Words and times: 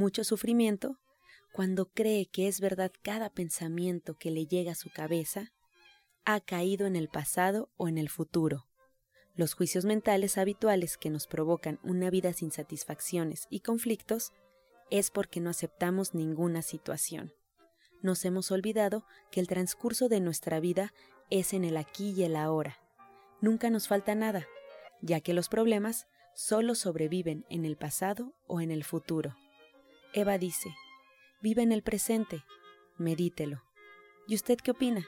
mucho 0.00 0.24
sufrimiento, 0.24 0.98
cuando 1.52 1.90
cree 1.90 2.24
que 2.24 2.48
es 2.48 2.60
verdad 2.60 2.90
cada 3.02 3.28
pensamiento 3.28 4.16
que 4.18 4.30
le 4.30 4.46
llega 4.46 4.72
a 4.72 4.74
su 4.74 4.90
cabeza, 4.90 5.52
ha 6.24 6.40
caído 6.40 6.86
en 6.86 6.96
el 6.96 7.08
pasado 7.08 7.68
o 7.76 7.86
en 7.86 7.98
el 7.98 8.08
futuro. 8.08 8.66
Los 9.34 9.52
juicios 9.52 9.84
mentales 9.84 10.38
habituales 10.38 10.96
que 10.96 11.10
nos 11.10 11.26
provocan 11.26 11.78
una 11.82 12.08
vida 12.08 12.32
sin 12.32 12.50
satisfacciones 12.50 13.46
y 13.50 13.60
conflictos 13.60 14.32
es 14.90 15.10
porque 15.10 15.38
no 15.40 15.50
aceptamos 15.50 16.14
ninguna 16.14 16.62
situación. 16.62 17.32
Nos 18.00 18.24
hemos 18.24 18.50
olvidado 18.50 19.04
que 19.30 19.40
el 19.40 19.48
transcurso 19.48 20.08
de 20.08 20.20
nuestra 20.20 20.60
vida 20.60 20.94
es 21.28 21.52
en 21.52 21.64
el 21.64 21.76
aquí 21.76 22.12
y 22.16 22.22
el 22.22 22.36
ahora. 22.36 22.78
Nunca 23.42 23.68
nos 23.68 23.86
falta 23.86 24.14
nada, 24.14 24.46
ya 25.02 25.20
que 25.20 25.34
los 25.34 25.50
problemas 25.50 26.06
solo 26.34 26.74
sobreviven 26.74 27.44
en 27.50 27.66
el 27.66 27.76
pasado 27.76 28.32
o 28.46 28.62
en 28.62 28.70
el 28.70 28.82
futuro. 28.82 29.36
Eva 30.12 30.38
dice, 30.38 30.74
vive 31.40 31.62
en 31.62 31.70
el 31.70 31.82
presente, 31.82 32.42
medítelo. 32.98 33.62
¿Y 34.26 34.34
usted 34.34 34.58
qué 34.58 34.72
opina? 34.72 35.06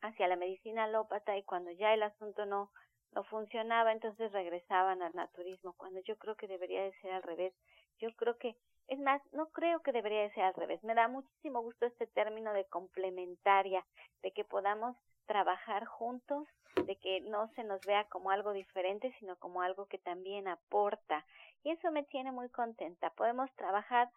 hacia 0.00 0.26
la 0.26 0.36
medicina 0.36 0.84
alópata 0.84 1.36
y 1.36 1.42
cuando 1.42 1.70
ya 1.72 1.92
el 1.92 2.02
asunto 2.02 2.46
no 2.46 2.70
no 3.14 3.24
funcionaba, 3.24 3.92
entonces 3.92 4.32
regresaban 4.32 5.02
al 5.02 5.14
naturismo, 5.14 5.74
cuando 5.76 6.00
yo 6.00 6.16
creo 6.16 6.34
que 6.34 6.48
debería 6.48 6.82
de 6.82 6.98
ser 7.02 7.12
al 7.12 7.22
revés. 7.22 7.52
Yo 7.98 8.08
creo 8.16 8.38
que, 8.38 8.56
es 8.88 8.98
más, 8.98 9.20
no 9.32 9.50
creo 9.50 9.82
que 9.82 9.92
debería 9.92 10.22
de 10.22 10.32
ser 10.32 10.44
al 10.44 10.54
revés. 10.54 10.82
Me 10.82 10.94
da 10.94 11.08
muchísimo 11.08 11.60
gusto 11.60 11.84
este 11.84 12.06
término 12.06 12.54
de 12.54 12.64
complementaria, 12.64 13.84
de 14.22 14.32
que 14.32 14.44
podamos 14.44 14.96
trabajar 15.26 15.84
juntos, 15.86 16.46
de 16.86 16.96
que 16.96 17.20
no 17.20 17.48
se 17.54 17.64
nos 17.64 17.80
vea 17.82 18.04
como 18.04 18.30
algo 18.30 18.52
diferente, 18.52 19.14
sino 19.18 19.36
como 19.36 19.62
algo 19.62 19.86
que 19.86 19.98
también 19.98 20.48
aporta. 20.48 21.24
Y 21.64 21.70
eso 21.70 21.90
me 21.90 22.02
tiene 22.04 22.32
muy 22.32 22.48
contenta. 22.48 23.10
Podemos 23.10 23.50
trabajar 23.56 24.08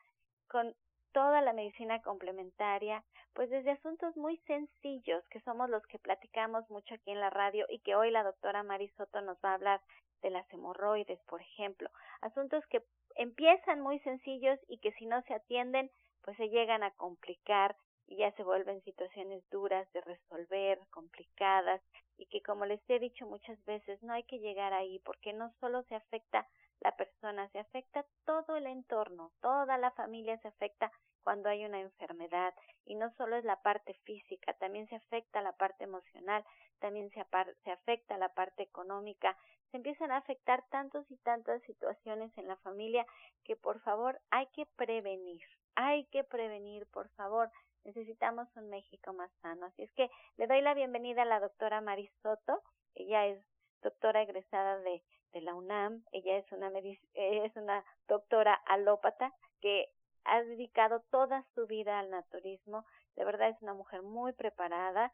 con 0.47 0.73
toda 1.11 1.41
la 1.41 1.53
medicina 1.53 2.01
complementaria, 2.01 3.03
pues 3.33 3.49
desde 3.49 3.71
asuntos 3.71 4.15
muy 4.17 4.37
sencillos, 4.47 5.23
que 5.29 5.39
somos 5.41 5.69
los 5.69 5.85
que 5.87 5.99
platicamos 5.99 6.69
mucho 6.69 6.95
aquí 6.95 7.11
en 7.11 7.19
la 7.19 7.29
radio 7.29 7.65
y 7.69 7.79
que 7.79 7.95
hoy 7.95 8.11
la 8.11 8.23
doctora 8.23 8.63
Marisoto 8.63 9.21
nos 9.21 9.37
va 9.37 9.51
a 9.51 9.53
hablar 9.55 9.81
de 10.21 10.29
las 10.29 10.51
hemorroides, 10.51 11.21
por 11.23 11.41
ejemplo, 11.41 11.89
asuntos 12.21 12.65
que 12.67 12.83
empiezan 13.15 13.79
muy 13.81 13.99
sencillos 13.99 14.59
y 14.67 14.79
que 14.79 14.91
si 14.93 15.05
no 15.05 15.21
se 15.23 15.35
atienden, 15.35 15.89
pues 16.21 16.35
se 16.37 16.49
llegan 16.49 16.83
a 16.83 16.91
complicar 16.91 17.77
y 18.07 18.17
ya 18.17 18.31
se 18.33 18.43
vuelven 18.43 18.83
situaciones 18.83 19.43
duras 19.49 19.91
de 19.93 20.01
resolver, 20.01 20.79
complicadas, 20.89 21.81
y 22.17 22.25
que 22.27 22.41
como 22.41 22.65
les 22.65 22.81
he 22.89 22.99
dicho 22.99 23.25
muchas 23.25 23.63
veces, 23.65 24.01
no 24.03 24.13
hay 24.13 24.23
que 24.23 24.39
llegar 24.39 24.73
ahí 24.73 24.99
porque 24.99 25.33
no 25.33 25.51
solo 25.59 25.83
se 25.83 25.95
afecta 25.95 26.47
la 26.81 26.95
persona, 26.95 27.49
se 27.49 27.59
afecta 27.59 28.05
todo 28.25 28.55
el 28.57 28.67
entorno, 28.67 29.31
toda 29.41 29.77
la 29.77 29.91
familia 29.91 30.37
se 30.39 30.47
afecta 30.47 30.91
cuando 31.23 31.49
hay 31.49 31.65
una 31.65 31.81
enfermedad 31.81 32.53
y 32.85 32.95
no 32.95 33.11
solo 33.15 33.35
es 33.37 33.43
la 33.43 33.61
parte 33.61 33.95
física, 34.03 34.53
también 34.53 34.87
se 34.87 34.95
afecta 34.95 35.41
la 35.41 35.53
parte 35.53 35.83
emocional, 35.83 36.45
también 36.79 37.09
se, 37.11 37.25
se 37.63 37.71
afecta 37.71 38.17
la 38.17 38.29
parte 38.29 38.63
económica, 38.63 39.35
se 39.71 39.77
empiezan 39.77 40.11
a 40.11 40.17
afectar 40.17 40.63
tantos 40.69 41.09
y 41.09 41.17
tantas 41.17 41.61
situaciones 41.63 42.31
en 42.37 42.47
la 42.47 42.57
familia 42.57 43.05
que 43.43 43.55
por 43.55 43.79
favor 43.81 44.21
hay 44.29 44.45
que 44.47 44.67
prevenir, 44.75 45.41
hay 45.73 46.05
que 46.05 46.23
prevenir, 46.23 46.85
por 46.87 47.09
favor, 47.09 47.49
necesitamos 47.85 48.47
un 48.55 48.69
México 48.69 49.13
más 49.13 49.31
sano. 49.41 49.67
Así 49.67 49.83
es 49.83 49.91
que 49.93 50.09
le 50.37 50.47
doy 50.47 50.61
la 50.61 50.73
bienvenida 50.73 51.21
a 51.21 51.25
la 51.25 51.39
doctora 51.39 51.81
Marisoto, 51.81 52.61
ella 52.95 53.27
es 53.27 53.39
doctora 53.81 54.21
egresada 54.21 54.79
de, 54.79 55.01
la 55.41 55.53
UNAM, 55.53 56.01
ella 56.13 56.37
es 56.37 56.49
una, 56.53 56.71
es 57.13 57.55
una 57.57 57.83
doctora 58.07 58.53
alópata 58.53 59.33
que 59.59 59.89
ha 60.23 60.41
dedicado 60.43 61.01
toda 61.11 61.45
su 61.53 61.67
vida 61.67 61.99
al 61.99 62.09
naturismo. 62.09 62.85
De 63.17 63.25
verdad 63.25 63.49
es 63.49 63.61
una 63.61 63.73
mujer 63.73 64.01
muy 64.01 64.31
preparada. 64.31 65.11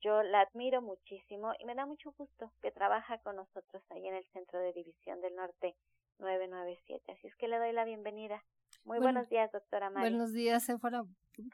Yo 0.00 0.22
la 0.22 0.42
admiro 0.42 0.80
muchísimo 0.82 1.52
y 1.58 1.64
me 1.64 1.74
da 1.74 1.84
mucho 1.84 2.12
gusto 2.16 2.52
que 2.62 2.70
trabaja 2.70 3.18
con 3.18 3.36
nosotros 3.36 3.82
ahí 3.90 4.06
en 4.06 4.14
el 4.14 4.24
Centro 4.26 4.60
de 4.60 4.72
División 4.72 5.20
del 5.20 5.34
Norte 5.34 5.74
997. 6.20 7.12
Así 7.12 7.26
es 7.26 7.34
que 7.36 7.48
le 7.48 7.58
doy 7.58 7.72
la 7.72 7.84
bienvenida. 7.84 8.42
Muy 8.84 8.98
buenos 8.98 9.28
días, 9.28 9.52
doctora 9.52 9.90
María. 9.90 10.10
Buenos 10.10 10.32
días, 10.32 10.68
Éfora 10.68 11.04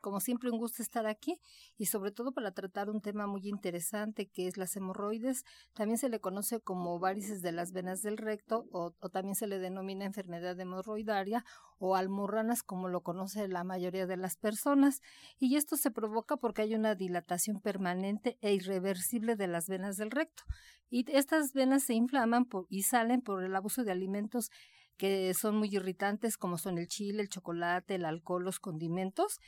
como 0.01 0.21
siempre 0.21 0.51
un 0.51 0.59
gusto 0.59 0.83
estar 0.83 1.07
aquí 1.07 1.41
y 1.77 1.87
sobre 1.87 2.11
todo 2.11 2.33
para 2.33 2.53
tratar 2.53 2.91
un 2.91 3.01
tema 3.01 3.27
muy 3.27 3.49
interesante 3.49 4.27
que 4.27 4.47
es 4.47 4.57
las 4.57 4.77
hemorroides. 4.77 5.45
También 5.75 5.99
se 5.99 6.09
le 6.09 6.21
conoce 6.21 6.61
como 6.61 6.99
varices 6.99 7.43
de 7.43 7.53
las 7.53 7.73
venas 7.73 8.03
del 8.03 8.17
recto 8.17 8.67
o, 8.73 8.93
también 9.13 9.35
se 9.35 9.47
le 9.47 9.59
denomina 9.59 10.05
enfermedad 10.05 10.59
hemorroidaria 10.59 11.45
o 11.79 11.97
almorranas 11.97 12.63
como 12.63 12.89
lo 12.89 13.03
conoce 13.03 13.49
la 13.49 13.65
mayoría 13.65 14.07
de 14.07 14.17
las 14.17 14.37
personas. 14.37 15.01
Y 15.39 15.57
esto 15.57 15.77
se 15.77 15.91
provoca 15.91 16.37
porque 16.37 16.63
hay 16.63 16.75
una 16.75 16.95
dilatación 16.95 17.61
permanente 17.61 18.39
e 18.41 18.55
irreversible 18.55 19.37
de 19.37 19.49
las 19.49 19.69
venas 19.69 19.97
del 19.97 20.11
recto. 20.11 20.45
Y 20.89 21.05
estas 21.11 21.53
venas 21.53 21.83
se 21.83 21.95
inflaman 21.95 22.47
y 22.69 22.83
salen 22.83 23.21
por 23.21 23.43
el 23.43 23.57
abuso 23.57 23.83
de 23.83 23.91
alimentos 23.91 24.51
que 24.97 25.33
son 25.35 25.57
muy 25.57 25.69
irritantes 25.75 26.37
como 26.37 26.59
son 26.59 26.79
el 26.79 26.89
chile, 26.89 27.23
el 27.23 27.29
chocolate, 27.29 27.97
el 27.97 28.05
alcohol, 28.05 28.45
los 28.45 28.61
condimentos 28.61 29.39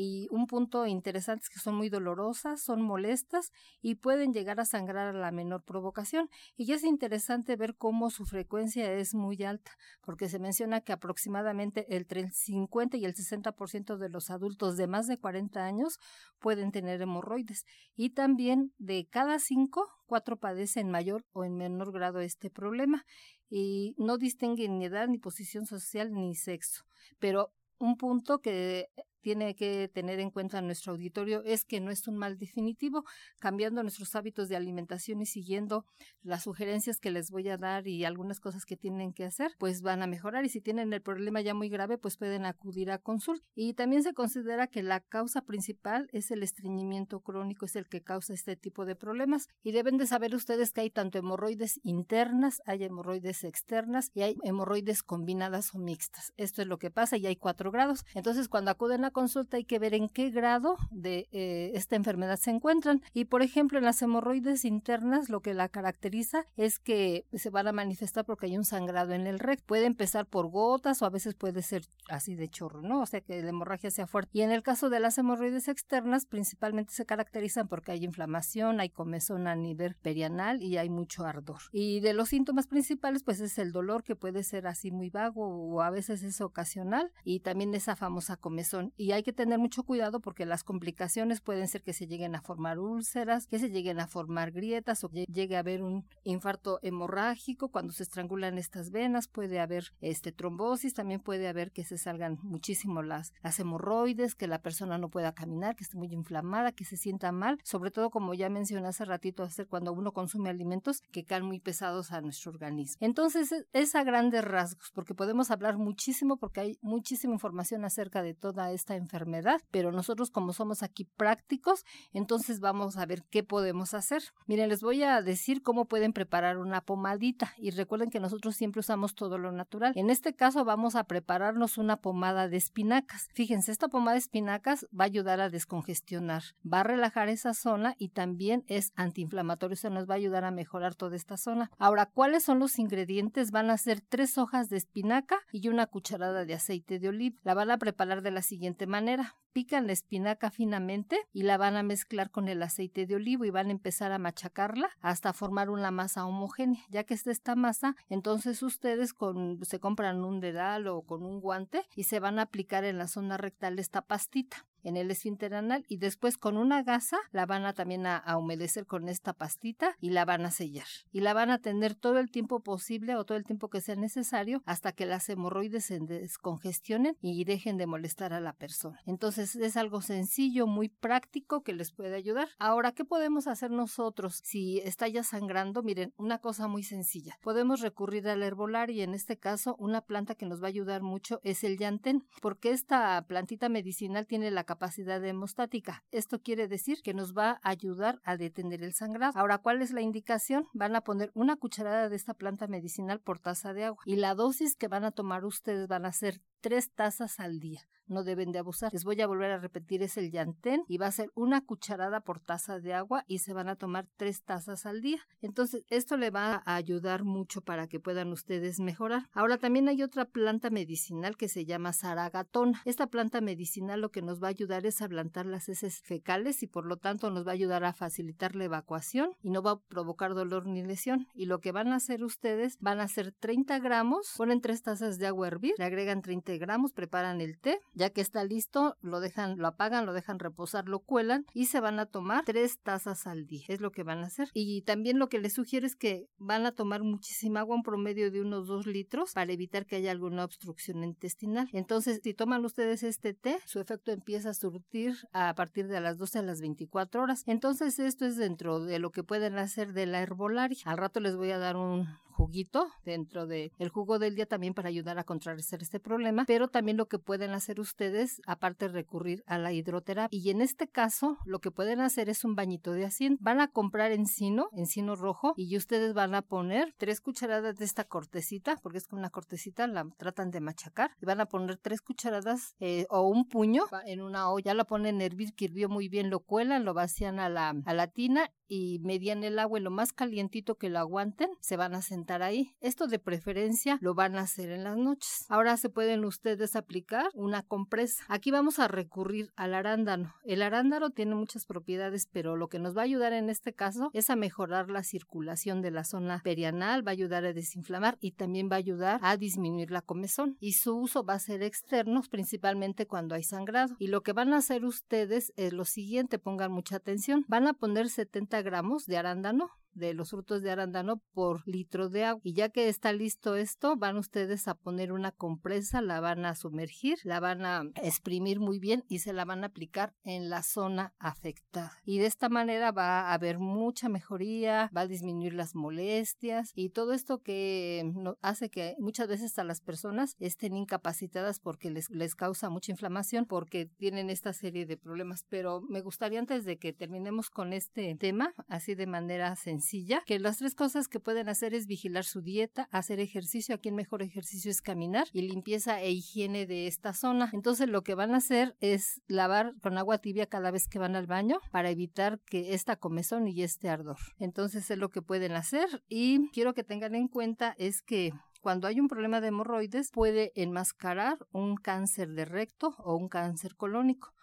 y 0.00 0.28
un 0.30 0.46
punto 0.46 0.86
interesante 0.86 1.42
es 1.42 1.48
que 1.48 1.58
son 1.58 1.74
muy 1.74 1.88
dolorosas, 1.88 2.62
son 2.62 2.82
molestas 2.82 3.50
y 3.82 3.96
pueden 3.96 4.32
llegar 4.32 4.60
a 4.60 4.64
sangrar 4.64 5.08
a 5.08 5.18
la 5.18 5.32
menor 5.32 5.64
provocación. 5.64 6.30
Y 6.56 6.70
es 6.70 6.84
interesante 6.84 7.56
ver 7.56 7.74
cómo 7.74 8.08
su 8.10 8.24
frecuencia 8.24 8.92
es 8.92 9.12
muy 9.16 9.42
alta, 9.42 9.72
porque 10.02 10.28
se 10.28 10.38
menciona 10.38 10.82
que 10.82 10.92
aproximadamente 10.92 11.84
el 11.96 12.06
50 12.06 12.96
y 12.96 13.06
el 13.06 13.14
60% 13.16 13.96
de 13.96 14.08
los 14.08 14.30
adultos 14.30 14.76
de 14.76 14.86
más 14.86 15.08
de 15.08 15.18
40 15.18 15.64
años 15.64 15.98
pueden 16.38 16.70
tener 16.70 17.02
hemorroides. 17.02 17.64
Y 17.96 18.10
también 18.10 18.72
de 18.78 19.08
cada 19.10 19.40
cinco, 19.40 19.88
cuatro 20.06 20.38
padecen 20.38 20.92
mayor 20.92 21.24
o 21.32 21.42
en 21.42 21.56
menor 21.56 21.90
grado 21.90 22.20
este 22.20 22.50
problema. 22.50 23.04
Y 23.50 23.94
no 23.98 24.18
distinguen 24.18 24.78
ni 24.78 24.86
edad, 24.86 25.08
ni 25.08 25.18
posición 25.18 25.66
social, 25.66 26.12
ni 26.12 26.34
sexo. 26.34 26.84
Pero 27.18 27.52
un 27.78 27.96
punto 27.96 28.40
que 28.40 28.90
tiene 29.20 29.54
que 29.54 29.88
tener 29.88 30.20
en 30.20 30.30
cuenta 30.30 30.60
nuestro 30.62 30.92
auditorio 30.92 31.42
es 31.44 31.64
que 31.64 31.80
no 31.80 31.90
es 31.90 32.06
un 32.08 32.16
mal 32.16 32.38
definitivo, 32.38 33.04
cambiando 33.38 33.82
nuestros 33.82 34.14
hábitos 34.14 34.48
de 34.48 34.56
alimentación 34.56 35.20
y 35.20 35.26
siguiendo 35.26 35.84
las 36.22 36.44
sugerencias 36.44 37.00
que 37.00 37.10
les 37.10 37.30
voy 37.30 37.48
a 37.48 37.56
dar 37.56 37.86
y 37.86 38.04
algunas 38.04 38.40
cosas 38.40 38.64
que 38.64 38.76
tienen 38.76 39.12
que 39.12 39.24
hacer, 39.24 39.52
pues 39.58 39.82
van 39.82 40.02
a 40.02 40.06
mejorar 40.06 40.44
y 40.44 40.48
si 40.48 40.60
tienen 40.60 40.92
el 40.92 41.02
problema 41.02 41.40
ya 41.40 41.54
muy 41.54 41.68
grave, 41.68 41.98
pues 41.98 42.16
pueden 42.16 42.46
acudir 42.46 42.90
a 42.90 42.98
consulta. 42.98 43.44
Y 43.54 43.74
también 43.74 44.02
se 44.02 44.14
considera 44.14 44.66
que 44.66 44.82
la 44.82 45.00
causa 45.00 45.42
principal 45.42 46.08
es 46.12 46.30
el 46.30 46.42
estreñimiento 46.42 47.20
crónico, 47.20 47.66
es 47.66 47.76
el 47.76 47.88
que 47.88 48.02
causa 48.02 48.34
este 48.34 48.56
tipo 48.56 48.84
de 48.84 48.96
problemas 48.96 49.48
y 49.62 49.72
deben 49.72 49.96
de 49.98 50.06
saber 50.06 50.34
ustedes 50.34 50.72
que 50.72 50.82
hay 50.82 50.90
tanto 50.90 51.18
hemorroides 51.18 51.80
internas, 51.82 52.62
hay 52.66 52.84
hemorroides 52.84 53.44
externas 53.44 54.10
y 54.14 54.22
hay 54.22 54.36
hemorroides 54.42 55.02
combinadas 55.02 55.74
o 55.74 55.78
mixtas. 55.78 56.32
Esto 56.36 56.62
es 56.62 56.68
lo 56.68 56.78
que 56.78 56.90
pasa 56.90 57.16
y 57.16 57.26
hay 57.26 57.36
cuatro 57.36 57.70
grados. 57.70 58.04
Entonces, 58.14 58.48
cuando 58.48 58.70
acuden 58.70 59.04
a 59.04 59.07
consulta 59.10 59.56
hay 59.56 59.64
que 59.64 59.78
ver 59.78 59.94
en 59.94 60.08
qué 60.08 60.30
grado 60.30 60.76
de 60.90 61.28
eh, 61.32 61.72
esta 61.74 61.96
enfermedad 61.96 62.38
se 62.38 62.50
encuentran. 62.50 63.02
Y 63.12 63.26
por 63.26 63.42
ejemplo, 63.42 63.78
en 63.78 63.84
las 63.84 64.00
hemorroides 64.02 64.64
internas 64.64 65.28
lo 65.28 65.40
que 65.40 65.54
la 65.54 65.68
caracteriza 65.68 66.44
es 66.56 66.78
que 66.78 67.26
se 67.32 67.50
van 67.50 67.68
a 67.68 67.72
manifestar 67.72 68.24
porque 68.24 68.46
hay 68.46 68.56
un 68.56 68.64
sangrado 68.64 69.12
en 69.12 69.26
el 69.26 69.38
recto. 69.38 69.64
Puede 69.66 69.86
empezar 69.86 70.26
por 70.26 70.48
gotas 70.48 71.02
o 71.02 71.06
a 71.06 71.10
veces 71.10 71.34
puede 71.34 71.62
ser 71.62 71.82
así 72.08 72.34
de 72.34 72.48
chorro, 72.48 72.82
¿no? 72.82 73.02
O 73.02 73.06
sea 73.06 73.20
que 73.20 73.42
la 73.42 73.48
hemorragia 73.48 73.90
sea 73.90 74.06
fuerte. 74.06 74.30
Y 74.32 74.42
en 74.42 74.50
el 74.50 74.62
caso 74.62 74.90
de 74.90 75.00
las 75.00 75.18
hemorroides 75.18 75.68
externas, 75.68 76.26
principalmente 76.26 76.92
se 76.92 77.06
caracterizan 77.06 77.68
porque 77.68 77.92
hay 77.92 78.04
inflamación, 78.04 78.80
hay 78.80 78.90
comezón 78.90 79.46
a 79.46 79.56
nivel 79.56 79.94
perianal 79.94 80.62
y 80.62 80.76
hay 80.76 80.88
mucho 80.88 81.24
ardor. 81.24 81.60
Y 81.72 82.00
de 82.00 82.14
los 82.14 82.30
síntomas 82.30 82.66
principales, 82.66 83.22
pues 83.22 83.40
es 83.40 83.58
el 83.58 83.72
dolor 83.72 84.04
que 84.04 84.16
puede 84.16 84.42
ser 84.42 84.66
así 84.66 84.90
muy 84.90 85.10
vago 85.10 85.46
o 85.46 85.82
a 85.82 85.90
veces 85.90 86.22
es 86.22 86.40
ocasional 86.40 87.12
y 87.24 87.40
también 87.40 87.74
esa 87.74 87.96
famosa 87.96 88.36
comezón 88.36 88.92
y 88.98 89.12
hay 89.12 89.22
que 89.22 89.32
tener 89.32 89.58
mucho 89.58 89.84
cuidado 89.84 90.20
porque 90.20 90.44
las 90.44 90.64
complicaciones 90.64 91.40
pueden 91.40 91.68
ser 91.68 91.82
que 91.82 91.92
se 91.92 92.08
lleguen 92.08 92.34
a 92.34 92.42
formar 92.42 92.80
úlceras, 92.80 93.46
que 93.46 93.60
se 93.60 93.70
lleguen 93.70 94.00
a 94.00 94.08
formar 94.08 94.50
grietas 94.50 95.04
o 95.04 95.08
que 95.08 95.24
llegue 95.32 95.56
a 95.56 95.60
haber 95.60 95.82
un 95.82 96.04
infarto 96.24 96.80
hemorrágico 96.82 97.68
cuando 97.68 97.92
se 97.92 98.02
estrangulan 98.02 98.58
estas 98.58 98.90
venas, 98.90 99.28
puede 99.28 99.60
haber 99.60 99.92
este 100.00 100.32
trombosis, 100.32 100.94
también 100.94 101.20
puede 101.20 101.46
haber 101.46 101.70
que 101.70 101.84
se 101.84 101.96
salgan 101.96 102.38
muchísimo 102.42 103.02
las, 103.02 103.32
hemorroides, 103.58 104.34
que 104.34 104.48
la 104.48 104.60
persona 104.60 104.98
no 104.98 105.10
pueda 105.10 105.32
caminar, 105.32 105.76
que 105.76 105.84
esté 105.84 105.96
muy 105.96 106.12
inflamada, 106.12 106.72
que 106.72 106.84
se 106.84 106.96
sienta 106.96 107.30
mal, 107.30 107.58
sobre 107.62 107.92
todo 107.92 108.10
como 108.10 108.34
ya 108.34 108.50
mencioné 108.50 108.88
hace 108.88 109.04
ratito, 109.04 109.44
hacer 109.44 109.68
cuando 109.68 109.92
uno 109.92 110.12
consume 110.12 110.50
alimentos 110.50 111.02
que 111.12 111.24
caen 111.24 111.44
muy 111.44 111.60
pesados 111.60 112.10
a 112.10 112.20
nuestro 112.20 112.50
organismo. 112.50 112.96
Entonces 113.00 113.54
es 113.72 113.94
a 113.94 114.02
grandes 114.02 114.44
rasgos, 114.44 114.90
porque 114.92 115.14
podemos 115.14 115.52
hablar 115.52 115.78
muchísimo 115.78 116.36
porque 116.36 116.60
hay 116.60 116.78
muchísima 116.82 117.34
información 117.34 117.84
acerca 117.84 118.22
de 118.22 118.34
toda 118.34 118.72
esta 118.72 118.87
enfermedad, 118.96 119.60
pero 119.70 119.92
nosotros 119.92 120.30
como 120.30 120.52
somos 120.52 120.82
aquí 120.82 121.04
prácticos, 121.04 121.84
entonces 122.12 122.60
vamos 122.60 122.96
a 122.96 123.06
ver 123.06 123.24
qué 123.30 123.42
podemos 123.42 123.94
hacer. 123.94 124.22
Miren, 124.46 124.68
les 124.68 124.82
voy 124.82 125.02
a 125.02 125.22
decir 125.22 125.62
cómo 125.62 125.86
pueden 125.86 126.12
preparar 126.12 126.58
una 126.58 126.80
pomadita 126.80 127.52
y 127.56 127.70
recuerden 127.70 128.10
que 128.10 128.20
nosotros 128.20 128.56
siempre 128.56 128.80
usamos 128.80 129.14
todo 129.14 129.38
lo 129.38 129.52
natural. 129.52 129.92
En 129.96 130.10
este 130.10 130.34
caso 130.34 130.64
vamos 130.64 130.94
a 130.96 131.04
prepararnos 131.04 131.78
una 131.78 131.96
pomada 131.96 132.48
de 132.48 132.56
espinacas. 132.56 133.28
Fíjense, 133.34 133.72
esta 133.72 133.88
pomada 133.88 134.14
de 134.14 134.20
espinacas 134.20 134.86
va 134.98 135.04
a 135.04 135.06
ayudar 135.06 135.40
a 135.40 135.50
descongestionar, 135.50 136.42
va 136.70 136.80
a 136.80 136.84
relajar 136.84 137.28
esa 137.28 137.54
zona 137.54 137.94
y 137.98 138.10
también 138.10 138.64
es 138.66 138.92
antiinflamatorio, 138.96 139.76
se 139.76 139.90
nos 139.90 140.08
va 140.08 140.14
a 140.14 140.16
ayudar 140.16 140.44
a 140.44 140.50
mejorar 140.50 140.94
toda 140.94 141.16
esta 141.16 141.36
zona. 141.36 141.70
Ahora, 141.78 142.06
¿cuáles 142.06 142.44
son 142.44 142.58
los 142.58 142.78
ingredientes? 142.78 143.50
Van 143.50 143.70
a 143.70 143.78
ser 143.78 144.00
tres 144.00 144.38
hojas 144.38 144.68
de 144.68 144.76
espinaca 144.76 145.40
y 145.52 145.68
una 145.68 145.86
cucharada 145.86 146.44
de 146.44 146.54
aceite 146.54 146.98
de 146.98 147.08
oliva. 147.08 147.38
La 147.42 147.54
van 147.54 147.70
a 147.70 147.78
preparar 147.78 148.22
de 148.22 148.30
la 148.30 148.42
siguiente 148.42 148.77
manera. 148.86 149.36
Pican 149.52 149.86
la 149.86 149.92
espinaca 149.92 150.50
finamente 150.50 151.18
y 151.32 151.42
la 151.42 151.56
van 151.56 151.76
a 151.76 151.82
mezclar 151.82 152.30
con 152.30 152.48
el 152.48 152.62
aceite 152.62 153.06
de 153.06 153.16
olivo 153.16 153.44
y 153.44 153.50
van 153.50 153.68
a 153.68 153.72
empezar 153.72 154.12
a 154.12 154.18
machacarla 154.18 154.90
hasta 155.00 155.32
formar 155.32 155.70
una 155.70 155.90
masa 155.90 156.26
homogénea. 156.26 156.82
Ya 156.90 157.04
que 157.04 157.14
está 157.14 157.30
esta 157.30 157.56
masa, 157.56 157.96
entonces 158.08 158.62
ustedes 158.62 159.14
con, 159.14 159.64
se 159.64 159.80
compran 159.80 160.24
un 160.24 160.40
dedal 160.40 160.86
o 160.86 161.02
con 161.02 161.24
un 161.24 161.40
guante 161.40 161.86
y 161.96 162.04
se 162.04 162.20
van 162.20 162.38
a 162.38 162.42
aplicar 162.42 162.84
en 162.84 162.98
la 162.98 163.08
zona 163.08 163.36
rectal 163.36 163.78
esta 163.78 164.02
pastita 164.02 164.66
en 164.82 164.96
el 164.96 165.10
esfínter 165.10 165.54
anal 165.54 165.84
y 165.88 165.98
después 165.98 166.38
con 166.38 166.56
una 166.56 166.82
gasa 166.82 167.18
la 167.32 167.46
van 167.46 167.64
a 167.64 167.72
también 167.72 168.06
a, 168.06 168.22
humedecer 168.36 168.86
con 168.86 169.08
esta 169.08 169.32
pastita 169.32 169.96
y 170.00 170.10
la 170.10 170.24
van 170.24 170.44
a 170.44 170.50
sellar. 170.50 170.86
Y 171.12 171.20
la 171.20 171.34
van 171.34 171.50
a 171.50 171.58
tener 171.58 171.94
todo 171.94 172.18
el 172.18 172.30
tiempo 172.30 172.60
posible 172.60 173.16
o 173.16 173.24
todo 173.24 173.38
el 173.38 173.44
tiempo 173.44 173.68
que 173.68 173.80
sea 173.80 173.96
necesario 173.96 174.62
hasta 174.64 174.92
que 174.92 175.06
las 175.06 175.28
hemorroides 175.28 175.86
se 175.86 175.98
descongestionen 175.98 177.16
y 177.20 177.44
dejen 177.44 177.76
de 177.76 177.86
molestar 177.86 178.32
a 178.32 178.40
la 178.40 178.52
persona. 178.52 179.00
Entonces 179.06 179.56
es 179.56 179.76
algo 179.76 180.02
sencillo, 180.02 180.66
muy 180.66 180.88
práctico 180.88 181.62
que 181.62 181.72
les 181.72 181.92
puede 181.92 182.16
ayudar. 182.16 182.48
Ahora, 182.58 182.92
¿qué 182.92 183.04
podemos 183.04 183.46
hacer 183.46 183.70
nosotros 183.70 184.40
si 184.44 184.80
está 184.80 185.08
ya 185.08 185.22
sangrando? 185.22 185.82
Miren, 185.82 186.12
una 186.16 186.38
cosa 186.38 186.68
muy 186.68 186.82
sencilla. 186.82 187.38
Podemos 187.42 187.80
recurrir 187.80 188.28
al 188.28 188.42
herbolar 188.42 188.90
y 188.90 189.02
en 189.02 189.14
este 189.14 189.38
caso 189.38 189.76
una 189.78 190.00
planta 190.00 190.34
que 190.34 190.46
nos 190.46 190.62
va 190.62 190.66
a 190.66 190.68
ayudar 190.68 191.02
mucho 191.02 191.40
es 191.42 191.64
el 191.64 191.78
llantén, 191.78 192.24
porque 192.40 192.70
esta 192.70 193.24
plantita 193.26 193.68
medicinal 193.68 194.26
tiene 194.26 194.50
la 194.50 194.64
capacidad 194.68 195.24
hemostática. 195.24 196.04
Esto 196.10 196.42
quiere 196.42 196.68
decir 196.68 196.98
que 197.02 197.14
nos 197.14 197.32
va 197.32 197.58
a 197.62 197.70
ayudar 197.70 198.20
a 198.22 198.36
detener 198.36 198.82
el 198.82 198.92
sangrado. 198.92 199.32
Ahora, 199.34 199.56
¿cuál 199.56 199.80
es 199.80 199.92
la 199.92 200.02
indicación? 200.02 200.66
Van 200.74 200.94
a 200.94 201.00
poner 201.00 201.30
una 201.32 201.56
cucharada 201.56 202.10
de 202.10 202.16
esta 202.16 202.34
planta 202.34 202.66
medicinal 202.66 203.18
por 203.18 203.38
taza 203.38 203.72
de 203.72 203.84
agua 203.84 204.02
y 204.04 204.16
la 204.16 204.34
dosis 204.34 204.76
que 204.76 204.86
van 204.86 205.04
a 205.04 205.10
tomar 205.10 205.46
ustedes 205.46 205.88
van 205.88 206.04
a 206.04 206.12
ser 206.12 206.42
tres 206.60 206.92
tazas 206.92 207.40
al 207.40 207.60
día 207.60 207.82
no 208.08 208.24
deben 208.24 208.52
de 208.52 208.58
abusar. 208.58 208.92
Les 208.92 209.04
voy 209.04 209.20
a 209.20 209.26
volver 209.26 209.50
a 209.50 209.58
repetir, 209.58 210.02
es 210.02 210.16
el 210.16 210.30
llantén 210.30 210.82
y 210.88 210.98
va 210.98 211.06
a 211.06 211.12
ser 211.12 211.30
una 211.34 211.60
cucharada 211.60 212.20
por 212.20 212.40
taza 212.40 212.80
de 212.80 212.94
agua 212.94 213.24
y 213.28 213.38
se 213.38 213.52
van 213.52 213.68
a 213.68 213.76
tomar 213.76 214.06
tres 214.16 214.42
tazas 214.42 214.86
al 214.86 215.00
día. 215.02 215.20
Entonces, 215.40 215.84
esto 215.88 216.16
le 216.16 216.30
va 216.30 216.62
a 216.64 216.74
ayudar 216.74 217.24
mucho 217.24 217.60
para 217.60 217.86
que 217.86 218.00
puedan 218.00 218.32
ustedes 218.32 218.80
mejorar. 218.80 219.28
Ahora 219.32 219.58
también 219.58 219.88
hay 219.88 220.02
otra 220.02 220.24
planta 220.24 220.70
medicinal 220.70 221.36
que 221.36 221.48
se 221.48 221.64
llama 221.64 221.92
zaragatona. 221.92 222.82
Esta 222.84 223.06
planta 223.06 223.40
medicinal 223.40 224.00
lo 224.00 224.10
que 224.10 224.22
nos 224.22 224.42
va 224.42 224.48
a 224.48 224.50
ayudar 224.50 224.86
es 224.86 225.00
a 225.00 225.04
ablantar 225.04 225.46
las 225.46 225.68
heces 225.68 226.00
fecales 226.02 226.62
y 226.62 226.66
por 226.66 226.86
lo 226.86 226.96
tanto 226.96 227.30
nos 227.30 227.46
va 227.46 227.50
a 227.50 227.54
ayudar 227.54 227.84
a 227.84 227.92
facilitar 227.92 228.56
la 228.56 228.64
evacuación 228.64 229.32
y 229.42 229.50
no 229.50 229.62
va 229.62 229.72
a 229.72 229.80
provocar 229.80 230.34
dolor 230.34 230.66
ni 230.66 230.82
lesión. 230.82 231.26
Y 231.34 231.46
lo 231.46 231.60
que 231.60 231.72
van 231.72 231.88
a 231.88 231.96
hacer 231.96 232.24
ustedes 232.24 232.76
van 232.80 233.00
a 233.00 233.04
hacer 233.04 233.32
30 233.32 233.78
gramos, 233.80 234.32
ponen 234.36 234.60
tres 234.60 234.82
tazas 234.82 235.18
de 235.18 235.26
agua 235.26 235.46
a 235.46 235.48
hervir, 235.48 235.74
le 235.78 235.84
agregan 235.84 236.22
30 236.22 236.47
gramos, 236.56 236.92
preparan 236.92 237.42
el 237.42 237.58
té, 237.58 237.80
ya 237.92 238.10
que 238.10 238.22
está 238.22 238.44
listo, 238.44 238.96
lo 239.02 239.20
dejan, 239.20 239.58
lo 239.58 239.66
apagan, 239.66 240.06
lo 240.06 240.14
dejan 240.14 240.38
reposar, 240.38 240.88
lo 240.88 241.00
cuelan 241.00 241.44
y 241.52 241.66
se 241.66 241.80
van 241.80 241.98
a 241.98 242.06
tomar 242.06 242.44
tres 242.46 242.78
tazas 242.78 243.26
al 243.26 243.46
día. 243.46 243.64
Es 243.68 243.80
lo 243.80 243.90
que 243.90 244.04
van 244.04 244.20
a 244.20 244.28
hacer. 244.28 244.48
Y 244.54 244.82
también 244.82 245.18
lo 245.18 245.28
que 245.28 245.38
les 245.38 245.52
sugiero 245.52 245.86
es 245.86 245.96
que 245.96 246.28
van 246.38 246.64
a 246.64 246.72
tomar 246.72 247.02
muchísima 247.02 247.60
agua, 247.60 247.76
un 247.76 247.82
promedio 247.82 248.30
de 248.30 248.40
unos 248.40 248.66
dos 248.66 248.86
litros, 248.86 249.32
para 249.32 249.52
evitar 249.52 249.84
que 249.84 249.96
haya 249.96 250.10
alguna 250.10 250.44
obstrucción 250.44 251.04
intestinal. 251.04 251.68
Entonces, 251.72 252.20
si 252.22 252.32
toman 252.32 252.64
ustedes 252.64 253.02
este 253.02 253.34
té, 253.34 253.58
su 253.66 253.80
efecto 253.80 254.12
empieza 254.12 254.50
a 254.50 254.54
surtir 254.54 255.16
a 255.32 255.54
partir 255.54 255.88
de 255.88 256.00
las 256.00 256.18
12 256.18 256.38
a 256.38 256.42
las 256.42 256.60
24 256.60 257.22
horas. 257.22 257.42
Entonces, 257.46 257.98
esto 257.98 258.24
es 258.24 258.36
dentro 258.36 258.80
de 258.80 258.98
lo 258.98 259.10
que 259.10 259.24
pueden 259.24 259.58
hacer 259.58 259.92
de 259.92 260.06
la 260.06 260.22
herbolaria. 260.22 260.78
Al 260.84 260.98
rato 260.98 261.20
les 261.20 261.36
voy 261.36 261.50
a 261.50 261.58
dar 261.58 261.76
un 261.76 262.06
juguito 262.38 262.88
dentro 263.04 263.48
del 263.48 263.72
el 263.78 263.88
jugo 263.88 264.20
del 264.20 264.36
día 264.36 264.46
también 264.46 264.72
para 264.72 264.88
ayudar 264.88 265.18
a 265.18 265.24
contrarrestar 265.24 265.82
este 265.82 265.98
problema, 265.98 266.37
pero 266.46 266.68
también 266.68 266.96
lo 266.96 267.06
que 267.06 267.18
pueden 267.18 267.52
hacer 267.52 267.80
ustedes, 267.80 268.40
aparte 268.46 268.88
recurrir 268.88 269.42
a 269.46 269.58
la 269.58 269.72
hidroterapia. 269.72 270.38
Y 270.38 270.50
en 270.50 270.60
este 270.60 270.88
caso, 270.88 271.38
lo 271.44 271.60
que 271.60 271.70
pueden 271.70 272.00
hacer 272.00 272.28
es 272.28 272.44
un 272.44 272.54
bañito 272.54 272.92
de 272.92 273.04
asiento. 273.04 273.42
Van 273.42 273.60
a 273.60 273.68
comprar 273.68 274.12
encino, 274.12 274.68
encino 274.72 275.16
rojo, 275.16 275.54
y 275.56 275.76
ustedes 275.76 276.14
van 276.14 276.34
a 276.34 276.42
poner 276.42 276.94
tres 276.98 277.20
cucharadas 277.20 277.76
de 277.76 277.84
esta 277.84 278.04
cortecita, 278.04 278.76
porque 278.82 278.98
es 278.98 279.06
con 279.06 279.18
una 279.18 279.30
cortecita, 279.30 279.86
la 279.86 280.06
tratan 280.16 280.50
de 280.50 280.60
machacar, 280.60 281.10
y 281.20 281.26
van 281.26 281.40
a 281.40 281.46
poner 281.46 281.76
tres 281.76 282.00
cucharadas 282.00 282.74
eh, 282.80 283.06
o 283.10 283.22
un 283.28 283.48
puño 283.48 283.84
en 284.06 284.20
una 284.20 284.50
olla, 284.50 284.74
lo 284.74 284.84
ponen 284.84 285.20
a 285.20 285.24
hervir, 285.24 285.54
que 285.54 285.66
hirvió 285.66 285.88
muy 285.88 286.08
bien, 286.08 286.30
lo 286.30 286.40
cuelan, 286.40 286.84
lo 286.84 286.94
vacían 286.94 287.40
a 287.40 287.48
la, 287.48 287.74
a 287.84 287.94
la 287.94 288.06
tina 288.08 288.50
y 288.68 289.00
median 289.00 289.42
el 289.44 289.58
agua 289.58 289.78
y 289.78 289.82
lo 289.82 289.90
más 289.90 290.12
calientito 290.12 290.76
que 290.76 290.90
lo 290.90 290.98
aguanten, 290.98 291.48
se 291.60 291.76
van 291.76 291.94
a 291.94 292.02
sentar 292.02 292.42
ahí. 292.42 292.74
Esto 292.80 293.06
de 293.06 293.18
preferencia 293.18 293.98
lo 294.00 294.14
van 294.14 294.36
a 294.36 294.42
hacer 294.42 294.70
en 294.70 294.84
las 294.84 294.96
noches. 294.96 295.46
Ahora 295.48 295.76
se 295.76 295.88
pueden 295.88 296.24
ustedes 296.24 296.76
aplicar 296.76 297.30
una 297.34 297.62
compresa. 297.62 298.24
Aquí 298.28 298.50
vamos 298.50 298.78
a 298.78 298.88
recurrir 298.88 299.50
al 299.56 299.74
arándano. 299.74 300.34
El 300.44 300.62
arándano 300.62 301.10
tiene 301.10 301.34
muchas 301.34 301.64
propiedades, 301.64 302.28
pero 302.30 302.56
lo 302.56 302.68
que 302.68 302.78
nos 302.78 302.96
va 302.96 303.02
a 303.02 303.04
ayudar 303.04 303.32
en 303.32 303.50
este 303.50 303.72
caso 303.72 304.10
es 304.12 304.30
a 304.30 304.36
mejorar 304.36 304.90
la 304.90 305.02
circulación 305.02 305.82
de 305.82 305.90
la 305.90 306.04
zona 306.04 306.40
perianal, 306.44 307.06
va 307.06 307.12
a 307.12 307.12
ayudar 307.12 307.44
a 307.44 307.52
desinflamar 307.52 308.18
y 308.20 308.32
también 308.32 308.68
va 308.70 308.76
a 308.76 308.78
ayudar 308.78 309.20
a 309.22 309.36
disminuir 309.36 309.90
la 309.90 310.02
comezón. 310.02 310.56
Y 310.60 310.72
su 310.74 310.96
uso 310.96 311.24
va 311.24 311.34
a 311.34 311.38
ser 311.38 311.62
externo, 311.62 312.22
principalmente 312.30 313.06
cuando 313.06 313.34
hay 313.34 313.42
sangrado. 313.42 313.96
Y 313.98 314.08
lo 314.08 314.22
que 314.22 314.32
van 314.32 314.52
a 314.52 314.58
hacer 314.58 314.84
ustedes 314.84 315.52
es 315.56 315.72
lo 315.72 315.84
siguiente, 315.84 316.38
pongan 316.38 316.72
mucha 316.72 316.96
atención. 316.96 317.44
Van 317.48 317.66
a 317.66 317.74
poner 317.74 318.08
70 318.08 318.57
gramos 318.62 319.06
de 319.06 319.16
arándano 319.16 319.70
de 319.98 320.14
los 320.14 320.30
frutos 320.30 320.62
de 320.62 320.70
arándano 320.70 321.22
por 321.32 321.66
litro 321.66 322.08
de 322.08 322.24
agua. 322.24 322.40
Y 322.44 322.54
ya 322.54 322.68
que 322.68 322.88
está 322.88 323.12
listo 323.12 323.56
esto, 323.56 323.96
van 323.96 324.16
ustedes 324.16 324.68
a 324.68 324.74
poner 324.74 325.12
una 325.12 325.32
compresa, 325.32 326.00
la 326.00 326.20
van 326.20 326.44
a 326.44 326.54
sumergir, 326.54 327.18
la 327.24 327.40
van 327.40 327.64
a 327.64 327.84
exprimir 328.02 328.60
muy 328.60 328.78
bien 328.78 329.04
y 329.08 329.20
se 329.20 329.32
la 329.32 329.44
van 329.44 329.64
a 329.64 329.68
aplicar 329.68 330.14
en 330.24 330.50
la 330.50 330.62
zona 330.62 331.14
afectada. 331.18 331.92
Y 332.04 332.18
de 332.18 332.26
esta 332.26 332.48
manera 332.48 332.92
va 332.92 333.28
a 333.28 333.34
haber 333.34 333.58
mucha 333.58 334.08
mejoría, 334.08 334.90
va 334.96 335.02
a 335.02 335.06
disminuir 335.06 335.54
las 335.54 335.74
molestias 335.74 336.72
y 336.74 336.90
todo 336.90 337.12
esto 337.12 337.42
que 337.42 338.12
hace 338.42 338.70
que 338.70 338.96
muchas 338.98 339.28
veces 339.28 339.58
a 339.58 339.64
las 339.64 339.80
personas 339.80 340.36
estén 340.38 340.76
incapacitadas 340.76 341.60
porque 341.60 341.90
les, 341.90 342.10
les 342.10 342.34
causa 342.34 342.70
mucha 342.70 342.92
inflamación 342.92 343.46
porque 343.46 343.86
tienen 343.86 344.30
esta 344.30 344.52
serie 344.52 344.86
de 344.86 344.96
problemas. 344.96 345.44
Pero 345.48 345.80
me 345.88 346.00
gustaría 346.00 346.38
antes 346.38 346.64
de 346.64 346.78
que 346.78 346.92
terminemos 346.92 347.50
con 347.50 347.72
este 347.72 348.14
tema, 348.16 348.54
así 348.68 348.94
de 348.94 349.06
manera 349.06 349.54
sencilla, 349.56 349.87
que 350.26 350.38
las 350.38 350.58
tres 350.58 350.74
cosas 350.74 351.08
que 351.08 351.20
pueden 351.20 351.48
hacer 351.48 351.74
es 351.74 351.86
vigilar 351.86 352.24
su 352.24 352.42
dieta, 352.42 352.88
hacer 352.90 353.20
ejercicio, 353.20 353.74
aquí 353.74 353.88
el 353.88 353.94
mejor 353.94 354.22
ejercicio 354.22 354.70
es 354.70 354.82
caminar 354.82 355.26
y 355.32 355.42
limpieza 355.42 356.00
e 356.00 356.10
higiene 356.10 356.66
de 356.66 356.86
esta 356.86 357.14
zona. 357.14 357.50
Entonces 357.52 357.88
lo 357.88 358.02
que 358.02 358.14
van 358.14 358.34
a 358.34 358.38
hacer 358.38 358.76
es 358.80 359.22
lavar 359.28 359.74
con 359.80 359.96
agua 359.96 360.18
tibia 360.18 360.46
cada 360.46 360.70
vez 360.70 360.88
que 360.88 360.98
van 360.98 361.16
al 361.16 361.26
baño 361.26 361.60
para 361.70 361.90
evitar 361.90 362.40
que 362.40 362.74
esta 362.74 362.96
comezón 362.96 363.48
y 363.48 363.62
este 363.62 363.88
ardor. 363.88 364.18
Entonces 364.38 364.90
es 364.90 364.98
lo 364.98 365.10
que 365.10 365.22
pueden 365.22 365.52
hacer 365.52 366.02
y 366.08 366.48
quiero 366.50 366.74
que 366.74 366.84
tengan 366.84 367.14
en 367.14 367.28
cuenta 367.28 367.74
es 367.78 368.02
que 368.02 368.32
cuando 368.60 368.88
hay 368.88 369.00
un 369.00 369.08
problema 369.08 369.40
de 369.40 369.48
hemorroides 369.48 370.10
puede 370.10 370.52
enmascarar 370.54 371.38
un 371.52 371.76
cáncer 371.76 372.28
de 372.30 372.44
recto 372.44 372.94
o 372.98 373.16
un 373.16 373.28
cáncer 373.28 373.76
colónico 373.76 374.34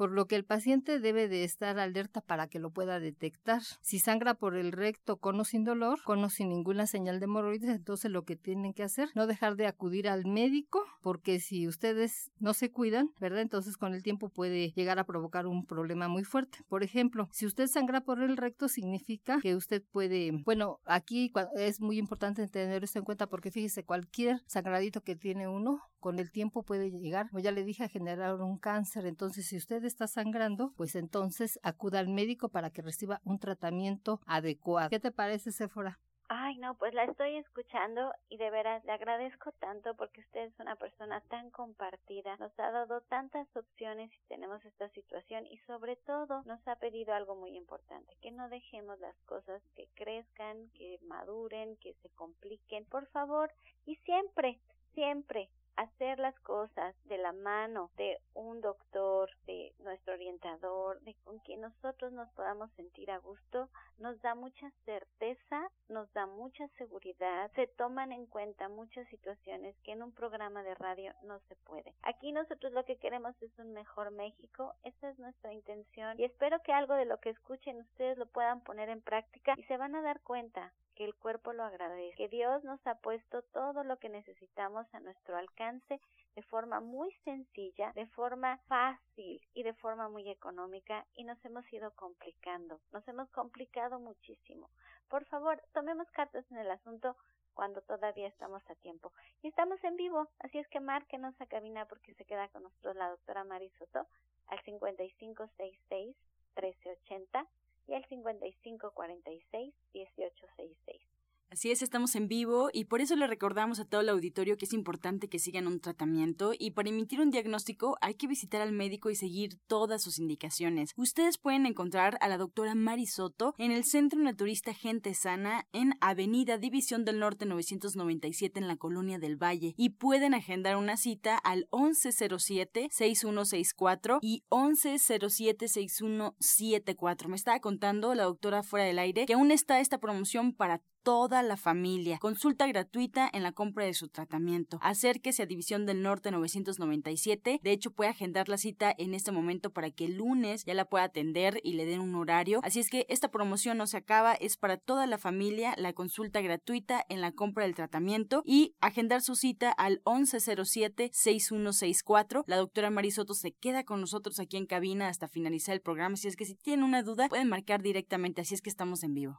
por 0.00 0.12
lo 0.12 0.24
que 0.24 0.36
el 0.36 0.46
paciente 0.46 0.98
debe 0.98 1.28
de 1.28 1.44
estar 1.44 1.78
alerta 1.78 2.22
para 2.22 2.48
que 2.48 2.58
lo 2.58 2.70
pueda 2.70 3.00
detectar. 3.00 3.60
Si 3.82 3.98
sangra 3.98 4.32
por 4.32 4.56
el 4.56 4.72
recto 4.72 5.18
con 5.18 5.38
o 5.38 5.44
sin 5.44 5.62
dolor, 5.62 5.98
con 6.04 6.24
o 6.24 6.30
sin 6.30 6.48
ninguna 6.48 6.86
señal 6.86 7.20
de 7.20 7.24
hemorroides, 7.24 7.68
entonces 7.68 8.10
lo 8.10 8.24
que 8.24 8.34
tienen 8.34 8.72
que 8.72 8.82
hacer, 8.82 9.10
no 9.14 9.26
dejar 9.26 9.56
de 9.56 9.66
acudir 9.66 10.08
al 10.08 10.24
médico, 10.24 10.82
porque 11.02 11.38
si 11.38 11.68
ustedes 11.68 12.30
no 12.38 12.54
se 12.54 12.70
cuidan, 12.70 13.10
¿verdad? 13.20 13.42
Entonces 13.42 13.76
con 13.76 13.92
el 13.92 14.02
tiempo 14.02 14.30
puede 14.30 14.70
llegar 14.70 14.98
a 14.98 15.04
provocar 15.04 15.46
un 15.46 15.66
problema 15.66 16.08
muy 16.08 16.24
fuerte. 16.24 16.56
Por 16.66 16.82
ejemplo, 16.82 17.28
si 17.30 17.44
usted 17.44 17.66
sangra 17.66 18.00
por 18.00 18.22
el 18.22 18.38
recto, 18.38 18.68
significa 18.68 19.38
que 19.42 19.54
usted 19.54 19.82
puede, 19.92 20.30
bueno, 20.46 20.78
aquí 20.86 21.30
es 21.56 21.78
muy 21.78 21.98
importante 21.98 22.48
tener 22.48 22.84
esto 22.84 23.00
en 23.00 23.04
cuenta 23.04 23.26
porque 23.26 23.50
fíjese, 23.50 23.84
cualquier 23.84 24.40
sangradito 24.46 25.02
que 25.02 25.14
tiene 25.14 25.46
uno, 25.46 25.82
con 26.00 26.18
el 26.18 26.32
tiempo 26.32 26.62
puede 26.62 26.90
llegar, 26.90 27.28
como 27.28 27.40
ya 27.40 27.52
le 27.52 27.62
dije, 27.62 27.84
a 27.84 27.88
generar 27.88 28.40
un 28.40 28.58
cáncer. 28.58 29.06
Entonces, 29.06 29.46
si 29.46 29.56
ustedes 29.56 29.89
está 29.90 30.06
sangrando, 30.06 30.72
pues 30.76 30.94
entonces 30.94 31.58
acuda 31.62 31.98
al 31.98 32.08
médico 32.08 32.48
para 32.48 32.70
que 32.70 32.82
reciba 32.82 33.20
un 33.24 33.38
tratamiento 33.38 34.20
adecuado. 34.26 34.88
¿Qué 34.88 35.00
te 35.00 35.10
parece, 35.10 35.52
Sephora? 35.52 35.98
Ay, 36.32 36.58
no, 36.58 36.76
pues 36.76 36.94
la 36.94 37.02
estoy 37.02 37.38
escuchando 37.38 38.12
y 38.28 38.36
de 38.36 38.50
veras 38.50 38.84
le 38.84 38.92
agradezco 38.92 39.50
tanto 39.58 39.96
porque 39.96 40.20
usted 40.20 40.42
es 40.44 40.60
una 40.60 40.76
persona 40.76 41.20
tan 41.22 41.50
compartida, 41.50 42.36
nos 42.36 42.56
ha 42.60 42.70
dado 42.70 43.00
tantas 43.08 43.48
opciones 43.56 44.12
y 44.12 44.28
tenemos 44.28 44.64
esta 44.64 44.88
situación 44.90 45.44
y 45.46 45.58
sobre 45.66 45.96
todo 45.96 46.42
nos 46.44 46.64
ha 46.68 46.76
pedido 46.76 47.14
algo 47.14 47.34
muy 47.34 47.56
importante, 47.56 48.16
que 48.22 48.30
no 48.30 48.48
dejemos 48.48 49.00
las 49.00 49.16
cosas 49.24 49.60
que 49.74 49.88
crezcan, 49.96 50.70
que 50.70 51.00
maduren, 51.02 51.76
que 51.78 51.94
se 51.94 52.10
compliquen, 52.10 52.84
por 52.84 53.06
favor, 53.08 53.50
y 53.84 53.96
siempre, 53.96 54.60
siempre 54.94 55.50
hacer 55.76 56.18
las 56.18 56.38
cosas 56.40 56.94
de 57.04 57.18
la 57.18 57.32
mano 57.32 57.90
de 57.96 58.18
un 58.34 58.60
doctor, 58.60 59.30
de 59.46 59.72
nuestro 59.80 60.14
orientador, 60.14 61.00
de 61.02 61.14
con 61.24 61.38
quien 61.40 61.60
nosotros 61.60 62.12
nos 62.12 62.28
podamos 62.32 62.70
sentir 62.72 63.10
a 63.10 63.18
gusto, 63.18 63.68
nos 63.98 64.20
da 64.22 64.34
mucha 64.34 64.70
certeza, 64.84 65.70
nos 65.88 66.12
da 66.12 66.26
mucha 66.26 66.66
seguridad, 66.78 67.50
se 67.54 67.66
toman 67.66 68.12
en 68.12 68.26
cuenta 68.26 68.68
muchas 68.68 69.08
situaciones 69.08 69.76
que 69.82 69.92
en 69.92 70.02
un 70.02 70.12
programa 70.12 70.62
de 70.62 70.74
radio 70.74 71.14
no 71.22 71.38
se 71.48 71.56
puede. 71.56 71.94
Aquí 72.02 72.32
nosotros 72.32 72.72
lo 72.72 72.84
que 72.84 72.96
queremos 72.96 73.34
es 73.42 73.58
un 73.58 73.72
mejor 73.72 74.10
México, 74.10 74.74
esa 74.82 75.10
es 75.10 75.18
nuestra 75.18 75.52
intención 75.52 76.18
y 76.18 76.24
espero 76.24 76.60
que 76.62 76.72
algo 76.72 76.94
de 76.94 77.04
lo 77.04 77.18
que 77.20 77.30
escuchen 77.30 77.80
ustedes 77.80 78.18
lo 78.18 78.26
puedan 78.26 78.60
poner 78.62 78.88
en 78.88 79.00
práctica 79.00 79.54
y 79.56 79.62
se 79.64 79.76
van 79.76 79.94
a 79.94 80.02
dar 80.02 80.20
cuenta 80.22 80.72
que 81.00 81.06
el 81.06 81.14
cuerpo 81.14 81.54
lo 81.54 81.64
agradece, 81.64 82.14
que 82.14 82.28
Dios 82.28 82.62
nos 82.62 82.86
ha 82.86 82.94
puesto 82.96 83.40
todo 83.54 83.84
lo 83.84 83.98
que 83.98 84.10
necesitamos 84.10 84.86
a 84.92 85.00
nuestro 85.00 85.34
alcance 85.34 85.98
de 86.34 86.42
forma 86.42 86.80
muy 86.80 87.10
sencilla, 87.24 87.90
de 87.94 88.06
forma 88.08 88.58
fácil 88.68 89.40
y 89.54 89.62
de 89.62 89.72
forma 89.72 90.10
muy 90.10 90.28
económica 90.28 91.06
y 91.14 91.24
nos 91.24 91.42
hemos 91.42 91.64
ido 91.72 91.90
complicando, 91.92 92.82
nos 92.92 93.08
hemos 93.08 93.30
complicado 93.30 93.98
muchísimo. 93.98 94.68
Por 95.08 95.24
favor, 95.24 95.62
tomemos 95.72 96.06
cartas 96.10 96.44
en 96.50 96.58
el 96.58 96.70
asunto 96.70 97.16
cuando 97.54 97.80
todavía 97.80 98.28
estamos 98.28 98.62
a 98.68 98.74
tiempo. 98.74 99.10
Y 99.40 99.48
estamos 99.48 99.82
en 99.84 99.96
vivo, 99.96 100.28
así 100.40 100.58
es 100.58 100.68
que 100.68 100.80
márquenos 100.80 101.34
a 101.40 101.46
cabina 101.46 101.86
porque 101.86 102.12
se 102.12 102.26
queda 102.26 102.48
con 102.48 102.64
nosotros 102.64 102.94
la 102.96 103.08
doctora 103.08 103.42
Marisoto 103.44 104.06
al 104.48 104.60
5566 104.64 106.14
1380 106.56 107.48
y 107.86 107.94
al 107.94 108.04
5546 108.08 109.74
1866. 109.92 111.19
Así 111.52 111.72
es, 111.72 111.82
estamos 111.82 112.14
en 112.14 112.28
vivo 112.28 112.70
y 112.72 112.84
por 112.84 113.00
eso 113.00 113.16
le 113.16 113.26
recordamos 113.26 113.80
a 113.80 113.84
todo 113.84 114.02
el 114.02 114.08
auditorio 114.08 114.56
que 114.56 114.66
es 114.66 114.72
importante 114.72 115.28
que 115.28 115.40
sigan 115.40 115.66
un 115.66 115.80
tratamiento 115.80 116.52
y 116.56 116.70
para 116.70 116.90
emitir 116.90 117.20
un 117.20 117.32
diagnóstico 117.32 117.98
hay 118.00 118.14
que 118.14 118.28
visitar 118.28 118.60
al 118.60 118.70
médico 118.70 119.10
y 119.10 119.16
seguir 119.16 119.58
todas 119.66 120.00
sus 120.00 120.20
indicaciones. 120.20 120.92
Ustedes 120.96 121.38
pueden 121.38 121.66
encontrar 121.66 122.18
a 122.20 122.28
la 122.28 122.38
doctora 122.38 122.76
Marisoto 122.76 123.56
en 123.58 123.72
el 123.72 123.82
Centro 123.82 124.20
Naturista 124.20 124.74
Gente 124.74 125.12
Sana 125.14 125.66
en 125.72 125.94
Avenida 126.00 126.56
División 126.56 127.04
del 127.04 127.18
Norte 127.18 127.46
997 127.46 128.60
en 128.60 128.68
la 128.68 128.76
Colonia 128.76 129.18
del 129.18 129.34
Valle 129.34 129.74
y 129.76 129.90
pueden 129.90 130.34
agendar 130.34 130.76
una 130.76 130.96
cita 130.96 131.36
al 131.36 131.66
1107-6164 131.72 134.20
y 134.22 134.44
1107-6174. 134.50 137.26
Me 137.26 137.34
estaba 137.34 137.58
contando 137.58 138.14
la 138.14 138.22
doctora 138.22 138.62
fuera 138.62 138.86
del 138.86 139.00
aire 139.00 139.26
que 139.26 139.32
aún 139.32 139.50
está 139.50 139.80
esta 139.80 139.98
promoción 139.98 140.54
para 140.54 140.80
toda 141.02 141.39
la 141.42 141.56
familia. 141.56 142.18
Consulta 142.18 142.66
gratuita 142.66 143.28
en 143.32 143.42
la 143.42 143.52
compra 143.52 143.84
de 143.84 143.94
su 143.94 144.08
tratamiento. 144.08 144.78
Acérquese 144.82 145.42
a 145.42 145.46
División 145.46 145.86
del 145.86 146.02
Norte 146.02 146.30
997. 146.30 147.60
De 147.62 147.72
hecho, 147.72 147.90
puede 147.90 148.10
agendar 148.10 148.48
la 148.48 148.58
cita 148.58 148.94
en 148.96 149.14
este 149.14 149.32
momento 149.32 149.72
para 149.72 149.90
que 149.90 150.06
el 150.06 150.16
lunes 150.16 150.64
ya 150.64 150.74
la 150.74 150.86
pueda 150.86 151.04
atender 151.04 151.60
y 151.62 151.74
le 151.74 151.86
den 151.86 152.00
un 152.00 152.14
horario. 152.14 152.60
Así 152.62 152.80
es 152.80 152.88
que 152.88 153.06
esta 153.08 153.30
promoción 153.30 153.78
no 153.78 153.86
se 153.86 153.96
acaba, 153.96 154.34
es 154.34 154.56
para 154.56 154.76
toda 154.76 155.06
la 155.06 155.18
familia, 155.18 155.74
la 155.76 155.92
consulta 155.92 156.40
gratuita 156.40 157.04
en 157.08 157.20
la 157.20 157.32
compra 157.32 157.64
del 157.64 157.74
tratamiento 157.74 158.42
y 158.44 158.74
agendar 158.80 159.22
su 159.22 159.34
cita 159.34 159.72
al 159.72 160.00
1107-6164. 160.04 162.44
La 162.46 162.56
doctora 162.56 162.90
Marisoto 162.90 163.34
se 163.34 163.52
queda 163.52 163.84
con 163.84 164.00
nosotros 164.00 164.40
aquí 164.40 164.56
en 164.56 164.66
cabina 164.66 165.08
hasta 165.08 165.28
finalizar 165.28 165.74
el 165.74 165.80
programa. 165.80 166.14
Así 166.14 166.28
es 166.28 166.36
que 166.36 166.44
si 166.44 166.54
tienen 166.54 166.84
una 166.84 167.02
duda, 167.02 167.28
pueden 167.28 167.48
marcar 167.48 167.82
directamente. 167.82 168.40
Así 168.40 168.54
es 168.54 168.62
que 168.62 168.70
estamos 168.70 169.02
en 169.02 169.14
vivo. 169.14 169.38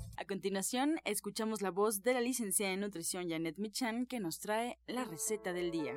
Continuación, 0.31 1.01
escuchamos 1.03 1.61
la 1.61 1.71
voz 1.71 2.03
de 2.03 2.13
la 2.13 2.21
licenciada 2.21 2.71
en 2.71 2.79
nutrición 2.79 3.29
Janet 3.29 3.57
Michan 3.57 4.05
que 4.05 4.21
nos 4.21 4.39
trae 4.39 4.79
la 4.87 5.03
receta 5.03 5.51
del 5.51 5.71
día. 5.71 5.93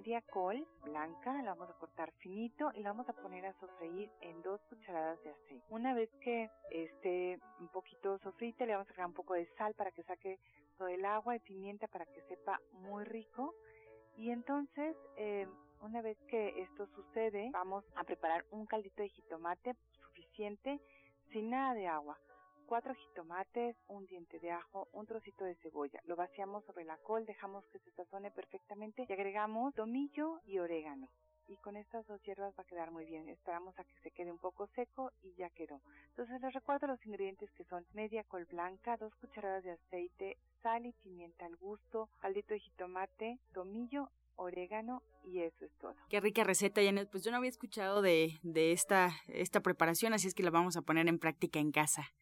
Media 0.00 0.22
col 0.32 0.66
blanca, 0.82 1.42
la 1.42 1.52
vamos 1.52 1.68
a 1.68 1.78
cortar 1.78 2.10
finito 2.12 2.70
y 2.74 2.82
la 2.82 2.92
vamos 2.92 3.06
a 3.10 3.12
poner 3.12 3.44
a 3.44 3.52
sofreír 3.60 4.10
en 4.22 4.40
dos 4.40 4.58
cucharadas 4.70 5.22
de 5.22 5.28
aceite. 5.28 5.62
Una 5.68 5.92
vez 5.92 6.08
que 6.22 6.48
esté 6.70 7.38
un 7.60 7.68
poquito 7.68 8.16
sofrita, 8.20 8.64
le 8.64 8.72
vamos 8.72 8.88
a 8.88 8.92
agregar 8.92 9.08
un 9.08 9.12
poco 9.12 9.34
de 9.34 9.46
sal 9.58 9.74
para 9.74 9.90
que 9.90 10.02
saque 10.04 10.38
todo 10.78 10.88
el 10.88 11.04
agua 11.04 11.36
y 11.36 11.40
pimienta 11.40 11.86
para 11.86 12.06
que 12.06 12.22
sepa 12.22 12.58
muy 12.72 13.04
rico. 13.04 13.54
Y 14.16 14.30
entonces, 14.30 14.96
eh, 15.18 15.46
una 15.82 16.00
vez 16.00 16.16
que 16.28 16.62
esto 16.62 16.86
sucede, 16.86 17.50
vamos 17.52 17.84
a 17.94 18.02
preparar 18.04 18.46
un 18.52 18.64
caldito 18.64 19.02
de 19.02 19.10
jitomate 19.10 19.74
suficiente 20.00 20.80
sin 21.30 21.50
nada 21.50 21.74
de 21.74 21.88
agua 21.88 22.18
cuatro 22.70 22.94
jitomates, 22.94 23.74
un 23.88 24.06
diente 24.06 24.38
de 24.38 24.52
ajo, 24.52 24.86
un 24.92 25.04
trocito 25.04 25.44
de 25.44 25.56
cebolla. 25.56 26.00
Lo 26.04 26.14
vaciamos 26.14 26.64
sobre 26.66 26.84
la 26.84 26.96
col, 26.98 27.26
dejamos 27.26 27.66
que 27.72 27.80
se 27.80 27.90
sazone 27.90 28.30
perfectamente 28.30 29.04
y 29.08 29.12
agregamos 29.12 29.74
tomillo 29.74 30.38
y 30.44 30.60
orégano. 30.60 31.08
Y 31.48 31.56
con 31.56 31.76
estas 31.76 32.06
dos 32.06 32.22
hierbas 32.22 32.54
va 32.56 32.62
a 32.62 32.66
quedar 32.66 32.92
muy 32.92 33.06
bien. 33.06 33.28
Esperamos 33.28 33.76
a 33.76 33.82
que 33.82 33.98
se 34.04 34.12
quede 34.12 34.30
un 34.30 34.38
poco 34.38 34.68
seco 34.68 35.10
y 35.20 35.34
ya 35.34 35.50
quedó. 35.50 35.80
Entonces 36.10 36.40
les 36.40 36.54
recuerdo 36.54 36.86
los 36.86 37.04
ingredientes 37.04 37.50
que 37.56 37.64
son 37.64 37.84
media 37.92 38.22
col 38.22 38.44
blanca, 38.44 38.96
dos 38.96 39.12
cucharadas 39.16 39.64
de 39.64 39.72
aceite, 39.72 40.38
sal 40.62 40.86
y 40.86 40.92
pimienta 40.92 41.46
al 41.46 41.56
gusto, 41.56 42.08
caldito 42.20 42.54
de 42.54 42.60
jitomate, 42.60 43.40
tomillo 43.52 44.10
orégano 44.36 45.02
y 45.24 45.40
eso 45.40 45.64
es 45.64 45.72
todo. 45.80 45.96
Qué 46.08 46.20
rica 46.20 46.44
receta, 46.44 46.80
Janet. 46.80 47.10
Pues 47.10 47.24
yo 47.24 47.32
no 47.32 47.38
había 47.38 47.50
escuchado 47.50 48.00
de, 48.00 48.38
de 48.44 48.70
esta, 48.70 49.10
esta 49.26 49.58
preparación, 49.58 50.12
así 50.12 50.28
es 50.28 50.34
que 50.34 50.44
la 50.44 50.50
vamos 50.50 50.76
a 50.76 50.82
poner 50.82 51.08
en 51.08 51.18
práctica 51.18 51.58
en 51.58 51.72
casa 51.72 52.12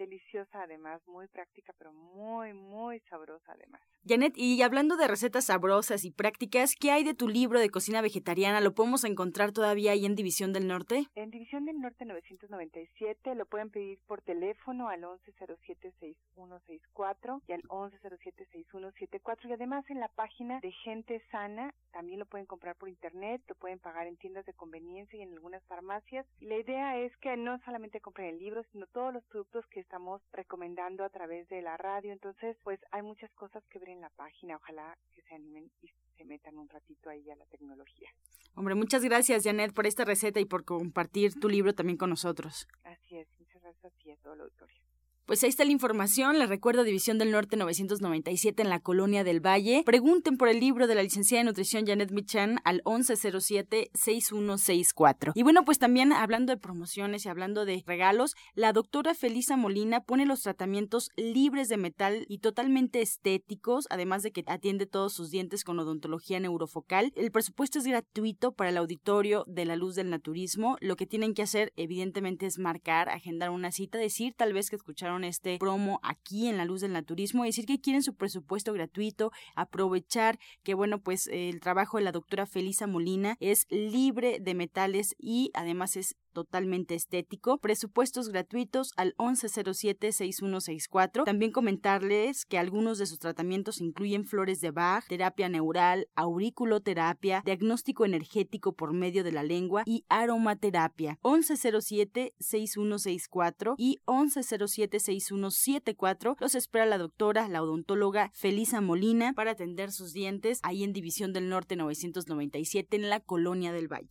deliciosa 0.00 0.62
además, 0.62 1.00
muy 1.06 1.28
práctica, 1.28 1.72
pero 1.78 1.92
muy, 1.92 2.52
muy 2.54 2.98
sabrosa 3.10 3.52
además. 3.52 3.82
Janet, 4.06 4.32
y 4.36 4.62
hablando 4.62 4.96
de 4.96 5.06
recetas 5.06 5.44
sabrosas 5.44 6.06
y 6.06 6.10
prácticas, 6.10 6.74
¿qué 6.74 6.90
hay 6.90 7.04
de 7.04 7.12
tu 7.14 7.28
libro 7.28 7.60
de 7.60 7.68
cocina 7.68 8.00
vegetariana? 8.00 8.62
¿Lo 8.62 8.74
podemos 8.74 9.04
encontrar 9.04 9.52
todavía 9.52 9.92
ahí 9.92 10.06
en 10.06 10.16
División 10.16 10.54
del 10.54 10.66
Norte? 10.66 11.04
En 11.14 11.30
División 11.30 11.66
del 11.66 11.78
Norte 11.80 12.06
997, 12.06 13.34
lo 13.34 13.44
pueden 13.44 13.68
pedir 13.70 13.98
por 14.06 14.22
teléfono 14.22 14.88
al 14.88 15.02
1107-6164 15.02 17.42
y 17.46 17.52
al 17.52 17.60
1107-6174 17.64 19.48
y 19.48 19.52
además 19.52 19.84
en 19.90 20.00
la 20.00 20.08
página 20.08 20.60
de 20.60 20.72
Gente 20.72 21.22
Sana 21.30 21.74
también 21.92 22.20
lo 22.20 22.26
pueden 22.26 22.46
comprar 22.46 22.76
por 22.76 22.88
internet, 22.88 23.42
lo 23.48 23.54
pueden 23.56 23.78
pagar 23.78 24.06
en 24.06 24.16
tiendas 24.16 24.46
de 24.46 24.54
conveniencia 24.54 25.18
y 25.18 25.22
en 25.22 25.32
algunas 25.32 25.62
farmacias. 25.64 26.24
Y 26.40 26.46
la 26.46 26.56
idea 26.56 26.96
es 26.98 27.14
que 27.18 27.36
no 27.36 27.58
solamente 27.64 28.00
compren 28.00 28.28
el 28.28 28.38
libro, 28.38 28.62
sino 28.72 28.86
todos 28.86 29.12
los 29.12 29.22
productos 29.24 29.66
que 29.66 29.80
estamos 29.90 30.22
recomendando 30.32 31.02
a 31.02 31.08
través 31.08 31.48
de 31.48 31.62
la 31.62 31.76
radio. 31.76 32.12
Entonces, 32.12 32.56
pues 32.62 32.78
hay 32.92 33.02
muchas 33.02 33.28
cosas 33.32 33.64
que 33.68 33.80
ver 33.80 33.88
en 33.88 34.00
la 34.00 34.10
página. 34.10 34.54
Ojalá 34.54 34.96
que 35.12 35.20
se 35.22 35.34
animen 35.34 35.68
y 35.82 35.90
se 36.16 36.24
metan 36.24 36.56
un 36.56 36.68
ratito 36.68 37.10
ahí 37.10 37.28
a 37.28 37.34
la 37.34 37.44
tecnología. 37.46 38.08
Hombre, 38.54 38.76
muchas 38.76 39.02
gracias, 39.02 39.42
Janet, 39.42 39.74
por 39.74 39.88
esta 39.88 40.04
receta 40.04 40.38
y 40.38 40.44
por 40.44 40.64
compartir 40.64 41.34
tu 41.40 41.48
libro 41.48 41.74
también 41.74 41.98
con 41.98 42.08
nosotros. 42.08 42.68
Así 42.84 43.18
es, 43.18 43.26
muchas 43.40 43.60
gracias 43.62 43.84
a 43.84 43.90
ti 43.90 44.10
y 44.10 44.10
a 44.12 44.16
todo 44.18 44.34
el 44.34 44.42
auditorio. 44.42 44.89
Pues 45.30 45.44
ahí 45.44 45.50
está 45.50 45.64
la 45.64 45.70
información. 45.70 46.40
Les 46.40 46.48
recuerdo 46.48 46.82
División 46.82 47.18
del 47.18 47.30
Norte 47.30 47.56
997 47.56 48.62
en 48.62 48.68
la 48.68 48.80
Colonia 48.80 49.22
del 49.22 49.38
Valle. 49.38 49.84
Pregunten 49.86 50.36
por 50.36 50.48
el 50.48 50.58
libro 50.58 50.88
de 50.88 50.96
la 50.96 51.04
licenciada 51.04 51.44
de 51.44 51.46
nutrición 51.48 51.86
Janet 51.86 52.10
Michan 52.10 52.58
al 52.64 52.82
1107-6164. 52.82 55.30
Y 55.36 55.44
bueno, 55.44 55.64
pues 55.64 55.78
también 55.78 56.12
hablando 56.12 56.52
de 56.52 56.56
promociones 56.56 57.24
y 57.24 57.28
hablando 57.28 57.64
de 57.64 57.84
regalos, 57.86 58.34
la 58.56 58.72
doctora 58.72 59.14
Felisa 59.14 59.56
Molina 59.56 60.00
pone 60.00 60.26
los 60.26 60.42
tratamientos 60.42 61.10
libres 61.14 61.68
de 61.68 61.76
metal 61.76 62.24
y 62.26 62.38
totalmente 62.38 63.00
estéticos, 63.00 63.86
además 63.88 64.24
de 64.24 64.32
que 64.32 64.42
atiende 64.48 64.86
todos 64.86 65.12
sus 65.12 65.30
dientes 65.30 65.62
con 65.62 65.78
odontología 65.78 66.40
neurofocal. 66.40 67.12
El 67.14 67.30
presupuesto 67.30 67.78
es 67.78 67.86
gratuito 67.86 68.50
para 68.50 68.70
el 68.70 68.78
auditorio 68.78 69.44
de 69.46 69.64
la 69.64 69.76
luz 69.76 69.94
del 69.94 70.10
naturismo. 70.10 70.76
Lo 70.80 70.96
que 70.96 71.06
tienen 71.06 71.34
que 71.34 71.42
hacer, 71.42 71.72
evidentemente, 71.76 72.46
es 72.46 72.58
marcar, 72.58 73.10
agendar 73.10 73.50
una 73.50 73.70
cita, 73.70 73.96
decir 73.96 74.34
tal 74.36 74.54
vez 74.54 74.70
que 74.70 74.74
escucharon 74.74 75.19
este 75.24 75.58
promo 75.58 76.00
aquí 76.02 76.48
en 76.48 76.56
la 76.56 76.64
luz 76.64 76.80
del 76.80 76.92
naturismo 76.92 77.44
decir 77.44 77.66
que 77.66 77.80
quieren 77.80 78.02
su 78.02 78.14
presupuesto 78.14 78.72
gratuito, 78.72 79.32
aprovechar 79.54 80.38
que 80.62 80.74
bueno, 80.74 81.00
pues 81.02 81.26
el 81.26 81.60
trabajo 81.60 81.98
de 81.98 82.04
la 82.04 82.12
doctora 82.12 82.46
Felisa 82.46 82.86
Molina 82.86 83.36
es 83.40 83.66
libre 83.70 84.38
de 84.40 84.54
metales 84.54 85.14
y 85.18 85.50
además 85.54 85.96
es 85.96 86.16
totalmente 86.32 86.94
estético. 86.94 87.58
Presupuestos 87.58 88.28
gratuitos 88.28 88.92
al 88.96 89.16
1107-6164. 89.16 91.24
También 91.24 91.50
comentarles 91.52 92.46
que 92.46 92.58
algunos 92.58 92.98
de 92.98 93.06
sus 93.06 93.18
tratamientos 93.18 93.80
incluyen 93.80 94.24
flores 94.24 94.60
de 94.60 94.70
Bach, 94.70 95.04
terapia 95.08 95.48
neural, 95.48 96.06
auriculoterapia, 96.14 97.42
diagnóstico 97.44 98.04
energético 98.04 98.74
por 98.74 98.92
medio 98.92 99.24
de 99.24 99.32
la 99.32 99.42
lengua 99.42 99.82
y 99.86 100.04
aromaterapia. 100.08 101.18
1107-6164 101.22 103.74
y 103.76 103.98
1107-6174. 104.06 106.36
Los 106.40 106.54
espera 106.54 106.86
la 106.86 106.98
doctora, 106.98 107.48
la 107.48 107.60
odontóloga 107.62 108.30
Felisa 108.34 108.80
Molina 108.80 109.32
para 109.34 109.50
atender 109.52 109.92
sus 109.92 110.12
dientes 110.12 110.58
ahí 110.62 110.82
en 110.84 110.92
División 110.92 111.32
del 111.32 111.48
Norte 111.48 111.76
997 111.76 112.96
en 112.96 113.08
la 113.08 113.20
Colonia 113.20 113.72
del 113.72 113.88
Valle. 113.88 114.10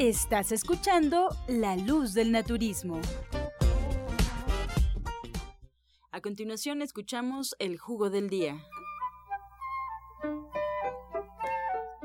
Estás 0.00 0.50
escuchando 0.50 1.28
La 1.46 1.76
Luz 1.76 2.14
del 2.14 2.32
Naturismo. 2.32 3.02
A 6.10 6.22
continuación 6.22 6.80
escuchamos 6.80 7.54
el 7.58 7.76
jugo 7.76 8.08
del 8.08 8.30
día. 8.30 8.64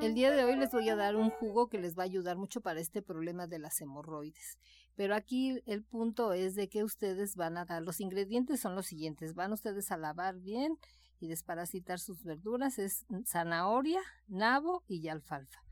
El 0.01 0.13
día 0.13 0.31
de 0.31 0.43
hoy 0.43 0.57
les 0.57 0.71
voy 0.71 0.89
a 0.89 0.97
dar 0.97 1.15
un 1.15 1.29
jugo 1.29 1.69
que 1.69 1.77
les 1.79 1.97
va 1.97 2.03
a 2.03 2.03
ayudar 2.03 2.35
mucho 2.35 2.59
para 2.59 2.81
este 2.81 3.01
problema 3.01 3.47
de 3.47 3.59
las 3.59 3.79
hemorroides. 3.79 4.59
Pero 4.95 5.15
aquí 5.15 5.61
el 5.65 5.85
punto 5.85 6.33
es 6.33 6.55
de 6.55 6.67
que 6.67 6.83
ustedes 6.83 7.37
van 7.37 7.55
a 7.55 7.63
dar, 7.63 7.81
los 7.81 8.01
ingredientes 8.01 8.59
son 8.59 8.75
los 8.75 8.87
siguientes, 8.87 9.35
van 9.35 9.53
ustedes 9.53 9.89
a 9.93 9.95
lavar 9.95 10.35
bien 10.35 10.77
y 11.21 11.29
desparasitar 11.29 11.99
sus 11.99 12.25
verduras, 12.25 12.77
es 12.77 13.05
zanahoria, 13.25 14.01
nabo 14.27 14.83
y 14.85 15.07
alfalfa. 15.07 15.64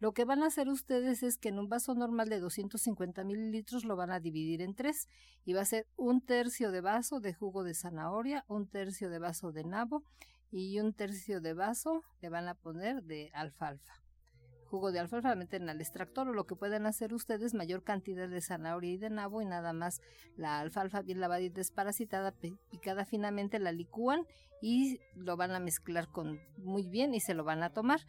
Lo 0.00 0.12
que 0.12 0.24
van 0.24 0.42
a 0.42 0.46
hacer 0.46 0.68
ustedes 0.68 1.24
es 1.24 1.38
que 1.38 1.48
en 1.48 1.58
un 1.58 1.68
vaso 1.68 1.94
normal 1.94 2.28
de 2.28 2.38
250 2.38 3.24
mililitros 3.24 3.84
lo 3.84 3.96
van 3.96 4.12
a 4.12 4.20
dividir 4.20 4.62
en 4.62 4.74
tres 4.74 5.08
y 5.44 5.54
va 5.54 5.62
a 5.62 5.64
ser 5.64 5.88
un 5.96 6.20
tercio 6.20 6.70
de 6.70 6.80
vaso 6.80 7.18
de 7.18 7.34
jugo 7.34 7.64
de 7.64 7.74
zanahoria, 7.74 8.44
un 8.46 8.68
tercio 8.68 9.10
de 9.10 9.18
vaso 9.18 9.50
de 9.50 9.64
nabo 9.64 10.04
y 10.52 10.78
un 10.78 10.92
tercio 10.92 11.40
de 11.40 11.52
vaso 11.52 12.04
le 12.22 12.28
van 12.28 12.46
a 12.46 12.54
poner 12.54 13.02
de 13.02 13.30
alfalfa 13.34 14.00
jugo 14.68 14.92
de 14.92 15.00
alfalfa, 15.00 15.34
meten 15.34 15.68
al 15.68 15.80
extractor 15.80 16.28
o 16.28 16.32
lo 16.32 16.46
que 16.46 16.54
pueden 16.54 16.86
hacer 16.86 17.14
ustedes, 17.14 17.54
mayor 17.54 17.82
cantidad 17.82 18.28
de 18.28 18.40
zanahoria 18.40 18.92
y 18.92 18.98
de 18.98 19.10
nabo 19.10 19.40
y 19.40 19.46
nada 19.46 19.72
más 19.72 20.00
la 20.36 20.60
alfalfa 20.60 21.02
bien 21.02 21.20
lavada 21.20 21.40
y 21.40 21.48
desparasitada, 21.48 22.32
picada 22.70 23.04
finamente, 23.04 23.58
la 23.58 23.72
licúan 23.72 24.26
y 24.60 25.00
lo 25.14 25.36
van 25.36 25.52
a 25.52 25.60
mezclar 25.60 26.08
con 26.08 26.40
muy 26.58 26.88
bien 26.88 27.14
y 27.14 27.20
se 27.20 27.34
lo 27.34 27.44
van 27.44 27.62
a 27.62 27.72
tomar. 27.72 28.00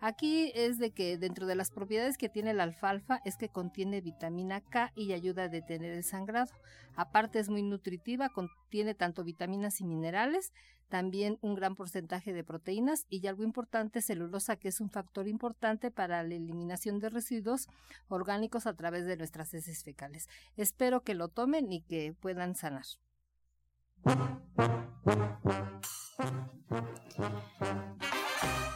Aquí 0.00 0.52
es 0.54 0.78
de 0.78 0.90
que 0.90 1.16
dentro 1.18 1.46
de 1.46 1.54
las 1.54 1.70
propiedades 1.70 2.18
que 2.18 2.28
tiene 2.28 2.54
la 2.54 2.64
alfalfa 2.64 3.20
es 3.24 3.36
que 3.36 3.48
contiene 3.48 4.00
vitamina 4.00 4.60
K 4.60 4.92
y 4.94 5.12
ayuda 5.12 5.44
a 5.44 5.48
detener 5.48 5.92
el 5.92 6.04
sangrado. 6.04 6.52
Aparte 6.94 7.38
es 7.38 7.48
muy 7.48 7.62
nutritiva, 7.62 8.28
contiene 8.28 8.94
tanto 8.94 9.24
vitaminas 9.24 9.80
y 9.80 9.84
minerales, 9.84 10.52
también 10.88 11.38
un 11.40 11.54
gran 11.54 11.74
porcentaje 11.74 12.32
de 12.32 12.44
proteínas 12.44 13.06
y 13.10 13.26
algo 13.26 13.42
importante, 13.42 14.00
celulosa, 14.00 14.56
que 14.56 14.68
es 14.68 14.80
un 14.80 14.90
factor 14.90 15.28
importante 15.28 15.90
para 15.90 16.22
la 16.22 16.34
eliminación 16.34 16.98
de 17.00 17.10
residuos 17.10 17.68
orgánicos 18.08 18.66
a 18.66 18.74
través 18.74 19.06
de 19.06 19.16
nuestras 19.16 19.52
heces 19.54 19.82
fecales. 19.82 20.28
Espero 20.56 21.02
que 21.02 21.14
lo 21.14 21.28
tomen 21.28 21.72
y 21.72 21.82
que 21.82 22.14
puedan 22.20 22.54
sanar. 22.54 22.84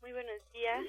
Muy 0.00 0.12
buenos 0.12 0.40
días. 0.52 0.84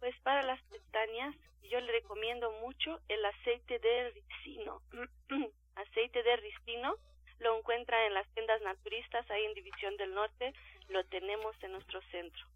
Pues 0.00 0.14
para 0.22 0.42
las 0.42 0.60
pestañas 0.64 1.36
yo 1.70 1.80
le 1.80 1.92
recomiendo 1.92 2.50
mucho 2.60 3.00
el 3.08 3.24
aceite 3.24 3.78
de 3.78 4.10
ricino. 4.10 4.82
aceite 5.76 6.22
de 6.22 6.36
ricino 6.36 6.96
lo 7.38 7.56
encuentra 7.56 8.06
en 8.06 8.14
las 8.14 8.28
tiendas 8.34 8.60
naturistas 8.62 9.28
ahí 9.30 9.44
en 9.44 9.54
División 9.54 9.96
del 9.96 10.12
Norte, 10.12 10.52
lo 10.88 11.04
tenemos 11.06 11.56
en 11.62 11.72
nuestro 11.72 12.00
centro. 12.10 12.46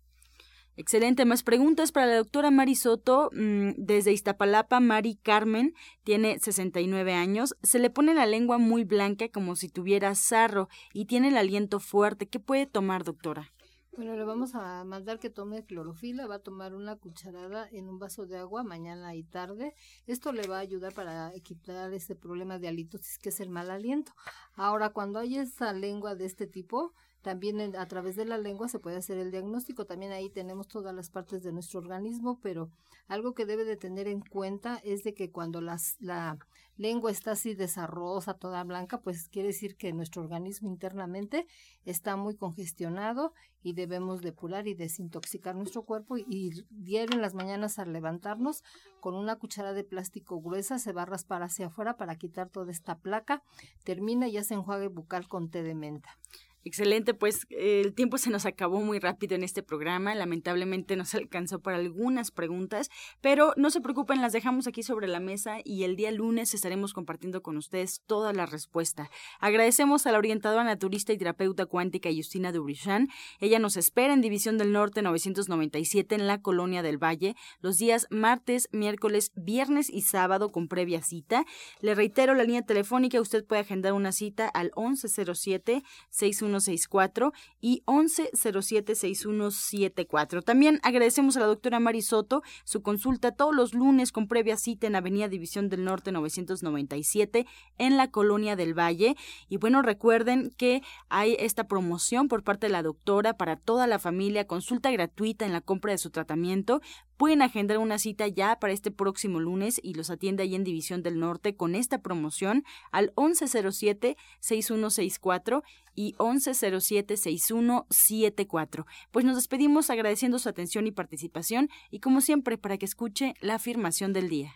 Excelente. 0.76 1.24
Más 1.24 1.44
preguntas 1.44 1.92
para 1.92 2.06
la 2.06 2.16
doctora 2.16 2.50
Mari 2.50 2.74
Soto. 2.74 3.30
Mm, 3.32 3.74
desde 3.76 4.12
Iztapalapa, 4.12 4.80
Mari 4.80 5.16
Carmen 5.22 5.72
tiene 6.02 6.38
69 6.40 7.14
años. 7.14 7.54
Se 7.62 7.78
le 7.78 7.90
pone 7.90 8.12
la 8.12 8.26
lengua 8.26 8.58
muy 8.58 8.82
blanca 8.82 9.28
como 9.28 9.54
si 9.54 9.68
tuviera 9.68 10.14
sarro 10.16 10.68
y 10.92 11.04
tiene 11.04 11.28
el 11.28 11.36
aliento 11.36 11.78
fuerte. 11.78 12.26
¿Qué 12.26 12.40
puede 12.40 12.66
tomar, 12.66 13.04
doctora? 13.04 13.52
Bueno, 13.96 14.16
le 14.16 14.24
vamos 14.24 14.56
a 14.56 14.82
mandar 14.82 15.20
que 15.20 15.30
tome 15.30 15.64
clorofila, 15.64 16.26
va 16.26 16.36
a 16.36 16.38
tomar 16.40 16.74
una 16.74 16.96
cucharada 16.96 17.68
en 17.70 17.88
un 17.88 18.00
vaso 18.00 18.26
de 18.26 18.36
agua 18.38 18.64
mañana 18.64 19.14
y 19.14 19.22
tarde. 19.22 19.72
Esto 20.08 20.32
le 20.32 20.48
va 20.48 20.56
a 20.56 20.60
ayudar 20.60 20.92
para 20.94 21.32
quitar 21.44 21.92
este 21.92 22.16
problema 22.16 22.58
de 22.58 22.66
halitosis 22.66 23.18
que 23.18 23.28
es 23.28 23.38
el 23.38 23.50
mal 23.50 23.70
aliento. 23.70 24.12
Ahora, 24.56 24.90
cuando 24.90 25.20
hay 25.20 25.36
esa 25.36 25.72
lengua 25.72 26.16
de 26.16 26.24
este 26.24 26.48
tipo, 26.48 26.92
también 27.22 27.76
a 27.76 27.86
través 27.86 28.16
de 28.16 28.24
la 28.24 28.36
lengua 28.36 28.68
se 28.68 28.80
puede 28.80 28.96
hacer 28.96 29.16
el 29.16 29.30
diagnóstico. 29.30 29.86
También 29.86 30.10
ahí 30.10 30.28
tenemos 30.28 30.66
todas 30.66 30.92
las 30.92 31.10
partes 31.10 31.44
de 31.44 31.52
nuestro 31.52 31.78
organismo, 31.78 32.40
pero 32.42 32.70
algo 33.06 33.32
que 33.32 33.46
debe 33.46 33.64
de 33.64 33.76
tener 33.76 34.08
en 34.08 34.22
cuenta 34.22 34.80
es 34.82 35.04
de 35.04 35.14
que 35.14 35.30
cuando 35.30 35.60
las, 35.60 35.96
la 36.00 36.36
lengua 36.76 37.10
está 37.10 37.32
así 37.32 37.54
desarrosa, 37.54 38.34
toda 38.34 38.64
blanca, 38.64 39.00
pues 39.00 39.28
quiere 39.28 39.48
decir 39.48 39.76
que 39.76 39.92
nuestro 39.92 40.22
organismo 40.22 40.68
internamente 40.68 41.46
está 41.84 42.16
muy 42.16 42.36
congestionado 42.36 43.32
y 43.62 43.72
debemos 43.72 44.22
depurar 44.22 44.66
y 44.68 44.74
desintoxicar 44.74 45.54
nuestro 45.54 45.84
cuerpo 45.84 46.16
y 46.18 46.64
en 46.96 47.20
las 47.20 47.34
mañanas 47.34 47.78
al 47.78 47.92
levantarnos 47.92 48.62
con 49.00 49.14
una 49.14 49.36
cuchara 49.36 49.72
de 49.72 49.84
plástico 49.84 50.40
gruesa 50.40 50.78
se 50.78 50.92
va 50.92 51.02
a 51.02 51.06
raspar 51.06 51.42
hacia 51.42 51.66
afuera 51.66 51.96
para 51.96 52.16
quitar 52.16 52.48
toda 52.48 52.72
esta 52.72 52.98
placa, 52.98 53.42
termina 53.84 54.28
y 54.28 54.32
ya 54.32 54.44
se 54.44 54.54
enjuague 54.54 54.88
bucal 54.88 55.28
con 55.28 55.50
té 55.50 55.62
de 55.62 55.74
menta. 55.74 56.18
Excelente, 56.66 57.12
pues 57.12 57.46
el 57.50 57.92
tiempo 57.92 58.16
se 58.16 58.30
nos 58.30 58.46
acabó 58.46 58.80
muy 58.80 58.98
rápido 58.98 59.34
en 59.34 59.44
este 59.44 59.62
programa, 59.62 60.14
lamentablemente 60.14 60.96
nos 60.96 61.14
alcanzó 61.14 61.60
para 61.60 61.76
algunas 61.76 62.30
preguntas, 62.30 62.88
pero 63.20 63.52
no 63.58 63.68
se 63.68 63.82
preocupen, 63.82 64.22
las 64.22 64.32
dejamos 64.32 64.66
aquí 64.66 64.82
sobre 64.82 65.06
la 65.06 65.20
mesa 65.20 65.58
y 65.62 65.84
el 65.84 65.94
día 65.94 66.10
lunes 66.10 66.54
estaremos 66.54 66.94
compartiendo 66.94 67.42
con 67.42 67.58
ustedes 67.58 68.00
toda 68.06 68.32
la 68.32 68.46
respuesta. 68.46 69.10
Agradecemos 69.40 70.06
a 70.06 70.12
la 70.12 70.16
orientadora 70.16 70.64
naturista 70.64 71.12
y 71.12 71.18
terapeuta 71.18 71.66
cuántica 71.66 72.08
Justina 72.14 72.50
Dubrichan. 72.50 73.08
Ella 73.40 73.58
nos 73.58 73.76
espera 73.76 74.14
en 74.14 74.22
División 74.22 74.56
del 74.56 74.72
Norte 74.72 75.02
997 75.02 76.14
en 76.14 76.26
la 76.26 76.40
Colonia 76.40 76.82
del 76.82 76.96
Valle 76.96 77.36
los 77.60 77.76
días 77.76 78.06
martes, 78.08 78.70
miércoles, 78.72 79.32
viernes 79.34 79.90
y 79.90 80.00
sábado 80.00 80.50
con 80.50 80.68
previa 80.68 81.02
cita. 81.02 81.44
Le 81.80 81.94
reitero 81.94 82.32
la 82.32 82.44
línea 82.44 82.62
telefónica, 82.62 83.20
usted 83.20 83.44
puede 83.44 83.60
agendar 83.60 83.92
una 83.92 84.12
cita 84.12 84.48
al 84.48 84.72
1107 84.76 85.82
61 86.08 86.53
6164 86.60 87.32
y 87.60 87.82
11076174. 87.86 90.42
También 90.42 90.80
agradecemos 90.82 91.36
a 91.36 91.40
la 91.40 91.46
doctora 91.46 91.80
Marisoto 91.80 92.42
su 92.64 92.82
consulta 92.82 93.32
todos 93.32 93.54
los 93.54 93.74
lunes 93.74 94.12
con 94.12 94.28
previa 94.28 94.56
cita 94.56 94.86
en 94.86 94.96
Avenida 94.96 95.28
División 95.28 95.68
del 95.68 95.84
Norte 95.84 96.12
997 96.12 97.46
en 97.78 97.96
la 97.96 98.10
Colonia 98.10 98.56
del 98.56 98.78
Valle. 98.78 99.16
Y 99.48 99.56
bueno, 99.58 99.82
recuerden 99.82 100.52
que 100.56 100.82
hay 101.08 101.36
esta 101.38 101.68
promoción 101.68 102.28
por 102.28 102.42
parte 102.42 102.66
de 102.66 102.72
la 102.72 102.82
doctora 102.82 103.34
para 103.34 103.56
toda 103.56 103.86
la 103.86 103.98
familia, 103.98 104.46
consulta 104.46 104.90
gratuita 104.90 105.46
en 105.46 105.52
la 105.52 105.60
compra 105.60 105.92
de 105.92 105.98
su 105.98 106.10
tratamiento 106.10 106.80
Pueden 107.16 107.42
agendar 107.42 107.78
una 107.78 107.98
cita 107.98 108.26
ya 108.26 108.58
para 108.58 108.72
este 108.72 108.90
próximo 108.90 109.38
lunes 109.38 109.78
y 109.82 109.94
los 109.94 110.10
atiende 110.10 110.42
ahí 110.42 110.56
en 110.56 110.64
División 110.64 111.04
del 111.04 111.20
Norte 111.20 111.54
con 111.54 111.76
esta 111.76 112.02
promoción 112.02 112.64
al 112.90 113.14
1107-6164 113.14 115.62
y 115.94 116.16
1107-6174. 116.46 118.86
Pues 119.10 119.24
nos 119.24 119.34
despedimos 119.36 119.88
agradeciendo 119.90 120.38
su 120.38 120.48
atención 120.48 120.86
y 120.86 120.92
participación 120.92 121.68
y 121.90 121.98
como 122.00 122.20
siempre 122.20 122.58
para 122.58 122.76
que 122.78 122.86
escuche 122.86 123.34
la 123.40 123.54
afirmación 123.54 124.12
del 124.12 124.28
día. 124.28 124.52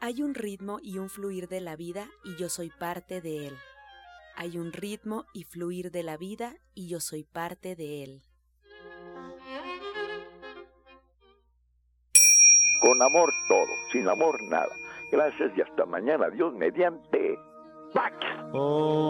Hay 0.00 0.22
un 0.22 0.34
ritmo 0.34 0.80
y 0.82 0.98
un 0.98 1.08
fluir 1.08 1.48
de 1.48 1.62
la 1.62 1.76
vida 1.76 2.10
y 2.24 2.36
yo 2.36 2.50
soy 2.50 2.70
parte 2.70 3.22
de 3.22 3.46
él. 3.46 3.54
Hay 4.36 4.58
un 4.58 4.72
ritmo 4.72 5.24
y 5.32 5.44
fluir 5.44 5.90
de 5.90 6.02
la 6.02 6.16
vida 6.16 6.56
y 6.74 6.88
yo 6.88 7.00
soy 7.00 7.24
parte 7.24 7.74
de 7.74 8.02
él. 8.02 8.22
Con 12.80 13.00
amor 13.00 13.32
todo, 13.48 13.68
sin 13.92 14.08
amor 14.08 14.42
nada. 14.42 14.74
Gracias 15.10 15.56
y 15.56 15.62
hasta 15.62 15.86
mañana. 15.86 16.28
Dios 16.28 16.52
mediante. 16.52 17.38
back. 17.94 18.12
Oh. 18.52 19.04